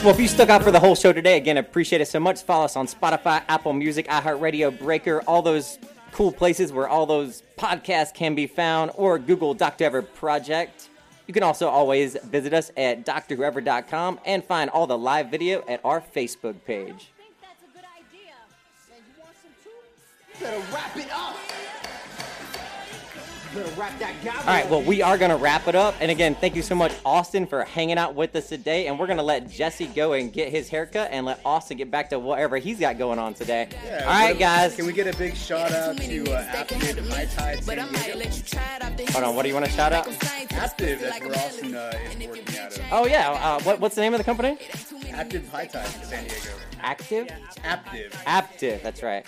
Well, 0.03 0.15
if 0.15 0.19
you 0.19 0.27
stuck 0.27 0.49
out 0.49 0.63
for 0.63 0.71
the 0.71 0.79
whole 0.79 0.95
show 0.95 1.13
today, 1.13 1.37
again, 1.37 1.57
appreciate 1.57 2.01
it 2.01 2.07
so 2.07 2.19
much. 2.19 2.41
Follow 2.41 2.65
us 2.65 2.75
on 2.75 2.87
Spotify, 2.87 3.43
Apple 3.47 3.73
Music, 3.73 4.07
iHeartRadio, 4.07 4.77
Breaker, 4.79 5.21
all 5.27 5.41
those 5.41 5.77
cool 6.11 6.31
places 6.31 6.73
where 6.73 6.87
all 6.87 7.05
those 7.05 7.43
podcasts 7.57 8.13
can 8.13 8.33
be 8.33 8.47
found, 8.47 8.91
or 8.95 9.19
Google 9.19 9.53
Dr. 9.53 9.83
Ever 9.83 10.01
Project. 10.01 10.89
You 11.27 11.33
can 11.33 11.43
also 11.43 11.69
always 11.69 12.17
visit 12.25 12.53
us 12.53 12.71
at 12.75 13.05
drwhoever.com 13.05 14.19
and 14.25 14.43
find 14.43 14.69
all 14.69 14.87
the 14.87 14.97
live 14.97 15.29
video 15.29 15.63
at 15.67 15.79
our 15.85 16.01
Facebook 16.01 16.55
page. 16.65 17.11
Better 20.41 20.60
wrap 20.73 20.97
it 20.97 21.12
up. 21.12 21.38
Wrap 23.77 23.99
that 23.99 24.15
guy. 24.23 24.38
All 24.38 24.45
right, 24.45 24.69
well, 24.69 24.82
we 24.82 25.01
are 25.01 25.17
going 25.17 25.30
to 25.30 25.36
wrap 25.36 25.67
it 25.67 25.75
up. 25.75 25.93
And 25.99 26.10
again, 26.10 26.36
thank 26.36 26.56
you 26.56 26.62
so 26.62 26.73
much, 26.73 26.93
Austin, 27.04 27.45
for 27.45 27.65
hanging 27.65 27.97
out 27.97 28.15
with 28.15 28.34
us 28.38 28.47
today. 28.47 28.88
And 28.88 28.97
we're 28.97 29.08
going 29.08 29.17
to 29.17 29.23
let 29.23 29.49
Jesse 29.49 29.88
go 29.88 30.13
and 30.13 30.32
get 30.32 30.49
his 30.49 30.69
haircut 30.69 31.10
and 31.12 31.25
let 31.25 31.41
Austin 31.43 31.75
get 31.77 31.91
back 31.91 32.10
to 32.12 32.19
whatever 32.19 32.58
he's 32.58 32.80
got 32.80 32.97
going 32.97 33.19
on 33.19 33.34
today. 33.34 33.67
Yeah, 33.84 34.06
All 34.06 34.27
right, 34.27 34.39
guys. 34.39 34.75
Can 34.77 34.86
we 34.86 34.93
get 34.93 35.13
a 35.13 35.17
big 35.17 35.36
shout 35.36 35.71
out 35.73 35.97
to 35.97 36.32
uh, 36.32 36.45
Active 36.47 37.10
High 37.10 37.25
Tide 37.25 37.63
San 37.63 38.95
Diego? 38.95 39.12
Hold 39.12 39.25
on, 39.25 39.36
what 39.36 39.43
do 39.43 39.49
you 39.49 39.54
want 39.54 39.65
to 39.65 39.71
shout 39.71 39.91
out? 39.91 40.08
Active, 40.54 41.01
that's 41.01 41.19
where 41.19 41.36
Austin 41.36 41.75
uh, 41.75 41.91
is 42.10 42.27
working 42.27 42.58
out 42.58 42.77
of. 42.77 42.86
Oh, 42.91 43.06
yeah. 43.06 43.32
Uh, 43.32 43.62
what, 43.63 43.82
what's 43.82 43.95
the 43.95 44.01
name 44.01 44.13
of 44.13 44.17
the 44.17 44.23
company? 44.23 44.58
Active 45.12 45.47
High 45.49 45.65
Tide 45.65 45.86
San 45.88 46.23
Diego. 46.23 46.51
Active? 46.80 47.27
Active. 47.63 48.12
Aptive, 48.25 48.82
that's 48.82 49.04
right. 49.04 49.27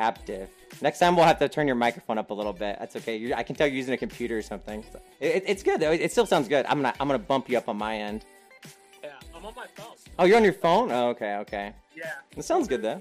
Yeah. 0.00 0.10
Aptive. 0.12 0.48
Next 0.82 0.98
time 0.98 1.16
we'll 1.16 1.24
have 1.26 1.38
to 1.40 1.48
turn 1.48 1.66
your 1.66 1.76
microphone 1.76 2.16
up 2.18 2.30
a 2.30 2.34
little 2.34 2.52
bit. 2.52 2.76
That's 2.78 2.96
okay. 2.96 3.16
you 3.16 3.34
I 3.34 3.42
can 3.42 3.54
tell 3.56 3.66
you're 3.66 3.76
using 3.76 3.94
a 3.94 3.98
computer 3.98 4.38
or 4.38 4.42
something. 4.42 4.84
It, 5.20 5.36
it- 5.36 5.44
it's 5.46 5.62
good 5.62 5.80
though. 5.80 5.92
It, 5.92 6.00
it 6.00 6.12
still 6.12 6.26
sounds 6.26 6.48
good. 6.48 6.64
I'm 6.66 6.78
gonna 6.78 6.94
I'm 7.00 7.06
gonna 7.08 7.18
bump 7.18 7.48
you 7.48 7.58
up 7.58 7.68
on 7.68 7.76
my 7.76 7.96
end. 7.96 8.24
Yeah, 9.02 9.10
I'm 9.34 9.44
on 9.44 9.54
my 9.54 9.66
phone. 9.76 9.96
Oh, 10.18 10.24
you're 10.24 10.36
on 10.36 10.44
your 10.44 10.52
phone? 10.52 10.90
Oh, 10.92 11.08
okay, 11.10 11.36
okay. 11.36 11.72
Yeah. 11.96 12.12
It 12.36 12.44
sounds 12.44 12.68
good 12.68 12.82
though. 12.82 13.00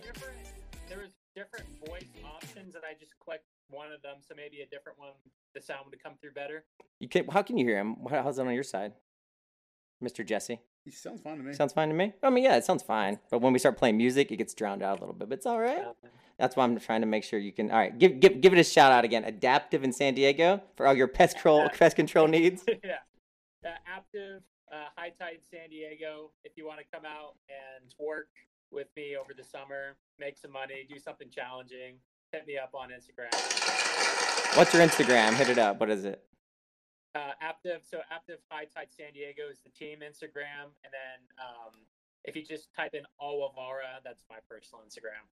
There 0.88 0.98
was 0.98 1.10
different 1.36 1.66
voice 1.88 2.08
options, 2.26 2.76
and 2.76 2.84
I 2.90 2.94
just 3.00 3.18
clicked 3.20 3.46
one 3.70 3.92
of 3.92 4.02
them, 4.02 4.16
so 4.28 4.34
maybe 4.36 4.62
a 4.62 4.66
different 4.66 4.98
one, 4.98 5.10
the 5.54 5.62
sound 5.62 5.82
would 5.90 6.02
come 6.02 6.14
through 6.20 6.32
better. 6.32 6.64
You 7.00 7.08
can 7.08 7.28
How 7.28 7.42
can 7.44 7.58
you 7.58 7.66
hear 7.66 7.78
him? 7.78 7.98
How's 8.10 8.40
it 8.40 8.48
on 8.48 8.54
your 8.54 8.64
side, 8.64 8.94
Mr. 10.04 10.26
Jesse? 10.26 10.60
He 10.86 10.92
sounds 10.92 11.22
fine 11.22 11.38
to 11.38 11.44
me. 11.44 11.54
Sounds 11.54 11.74
fine 11.74 11.90
to 11.90 11.94
me. 11.94 12.14
I 12.24 12.30
mean, 12.30 12.44
yeah, 12.46 12.56
it 12.56 12.64
sounds 12.66 12.82
fine. 12.82 13.20
But 13.30 13.40
when 13.42 13.52
we 13.54 13.60
start 13.60 13.78
playing 13.78 13.98
music, 13.98 14.32
it 14.32 14.38
gets 14.38 14.54
drowned 14.54 14.82
out 14.82 14.98
a 14.98 15.02
little 15.02 15.14
bit. 15.14 15.30
But 15.30 15.38
it's 15.40 15.46
all 15.46 15.60
right. 15.60 15.84
That's 16.40 16.56
why 16.56 16.64
I'm 16.64 16.80
trying 16.80 17.02
to 17.02 17.08
make 17.08 17.26
sure 17.26 17.38
you 17.38 17.52
can. 17.52 17.70
All 17.70 17.78
right, 17.78 17.96
give 17.98 18.22
give 18.22 18.40
give 18.40 18.54
it 18.54 18.60
a 18.60 18.64
shout 18.64 18.94
out 18.94 19.04
again. 19.04 19.26
Adaptive 19.26 19.84
in 19.84 19.92
San 19.92 20.14
Diego 20.14 20.62
for 20.76 20.88
all 20.88 20.94
your 20.94 21.08
pest 21.08 21.36
control 21.36 21.68
pest 21.78 21.98
control 21.98 22.28
needs. 22.28 22.64
yeah. 22.84 23.04
Uh, 23.66 23.76
active, 23.86 24.42
uh, 24.72 24.86
High 24.96 25.12
Tide 25.20 25.40
San 25.52 25.70
Diego. 25.70 26.32
If 26.46 26.54
you 26.56 26.66
want 26.66 26.80
to 26.80 26.86
come 26.94 27.06
out 27.06 27.36
and 27.50 27.94
work 28.00 28.30
with 28.72 28.88
me 28.96 29.18
over 29.18 29.34
the 29.36 29.44
summer, 29.44 29.98
make 30.18 30.38
some 30.38 30.52
money, 30.52 30.88
do 30.88 30.98
something 30.98 31.30
challenging, 31.30 31.96
hit 32.32 32.48
me 32.48 32.58
up 32.58 32.72
on 32.74 32.90
Instagram. 32.90 33.36
What's 34.56 34.74
your 34.74 34.82
Instagram? 34.82 35.34
Hit 35.34 35.50
it 35.50 35.58
up. 35.58 35.82
What 35.82 35.90
is 35.90 36.06
it? 36.06 36.24
Uh, 37.16 37.32
active, 37.42 37.82
so 37.84 38.00
Active 38.12 38.38
High 38.50 38.66
Tide 38.66 38.88
San 38.96 39.12
Diego 39.14 39.50
is 39.52 39.60
the 39.60 39.72
team 39.72 40.00
Instagram, 40.00 40.72
and 40.86 40.94
then 40.94 41.20
um, 41.42 41.74
if 42.24 42.36
you 42.36 42.46
just 42.46 42.74
type 42.74 42.94
in 42.94 43.04
Awalvara, 43.22 44.00
that's 44.06 44.24
my 44.30 44.38
personal 44.48 44.86
Instagram. 44.88 45.26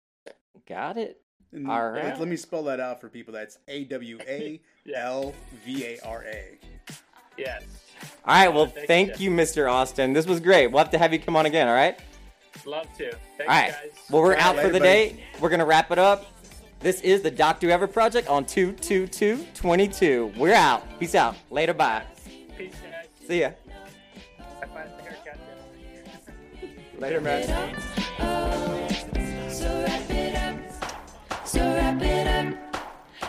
Got 0.69 0.97
it. 0.99 1.21
And 1.53 1.71
All 1.71 1.91
let- 1.93 2.19
Let 2.19 2.29
me 2.29 2.37
spell 2.37 2.65
that 2.65 2.81
out 2.81 3.01
for 3.01 3.09
people. 3.09 3.33
That's 3.35 3.59
A 3.69 3.85
W 3.85 4.19
A 4.27 4.61
L 4.95 5.35
V 5.65 5.85
A 5.85 5.99
R 6.05 6.25
A. 6.27 6.59
Yes. 7.37 7.65
All 8.25 8.33
right. 8.33 8.49
Well, 8.49 8.67
Thank 8.67 8.87
thank 8.87 9.21
you. 9.21 9.29
you, 9.33 9.37
Mr. 9.37 9.69
Austin. 9.69 10.13
This 10.13 10.25
was 10.25 10.39
great. 10.39 10.69
We'll 10.69 10.79
have 10.79 10.91
to 10.93 10.99
have 10.99 11.13
you 11.13 11.19
come 11.19 11.35
on 11.35 11.47
again. 11.47 11.67
All 11.67 11.75
right. 11.75 11.99
Love 12.65 12.87
to. 12.99 13.11
Thank 13.37 13.51
All 13.51 13.57
you 13.57 13.63
right. 13.63 13.73
guys. 13.73 13.91
Well, 14.09 14.23
we're 14.23 14.29
All 14.35 14.37
right, 14.37 14.43
out 14.47 14.57
for 14.61 14.69
the 14.69 14.79
buddy. 14.79 14.81
day. 14.85 15.25
We're 15.41 15.49
gonna 15.49 15.65
wrap 15.67 15.91
it 15.91 15.99
up. 15.99 16.27
This 16.79 17.01
is 17.01 17.23
the 17.23 17.31
Doctor 17.33 17.73
Ever 17.73 17.89
Project 17.89 18.29
on 18.29 18.45
22222. 18.45 20.33
We're 20.37 20.55
out. 20.55 20.85
Peace 21.01 21.17
out. 21.17 21.35
Later. 21.51 21.75
Bye. 21.75 22.05
Peace, 22.57 22.73
guys. 22.81 23.09
See 23.27 23.41
ya. 23.41 23.51
I 24.63 24.67
find 24.67 24.89
the 24.97 25.03
haircut. 25.03 25.39
Later, 27.01 27.21
man. 27.21 28.71
Wrap 31.75 32.01
it 32.03 32.27
up. 32.27 32.55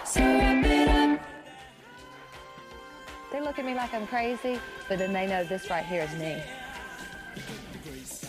So 0.05 0.21
wrap 0.21 0.65
it 0.65 0.89
up. 0.89 1.19
They 3.31 3.41
look 3.41 3.59
at 3.59 3.65
me 3.65 3.73
like 3.73 3.93
I'm 3.93 4.07
crazy, 4.07 4.59
but 4.87 4.99
then 4.99 5.13
they 5.13 5.27
know 5.27 5.43
this 5.43 5.69
right 5.69 5.85
here 5.85 6.03
is 6.03 6.13
me. 6.19 6.41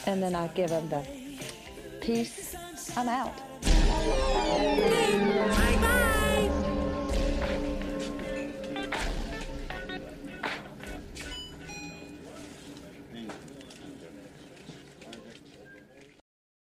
And 0.06 0.22
then 0.22 0.34
I 0.34 0.48
give 0.48 0.70
them 0.70 0.88
the 0.88 1.06
peace. 2.00 2.56
I'm 2.96 3.08
out. 3.08 3.34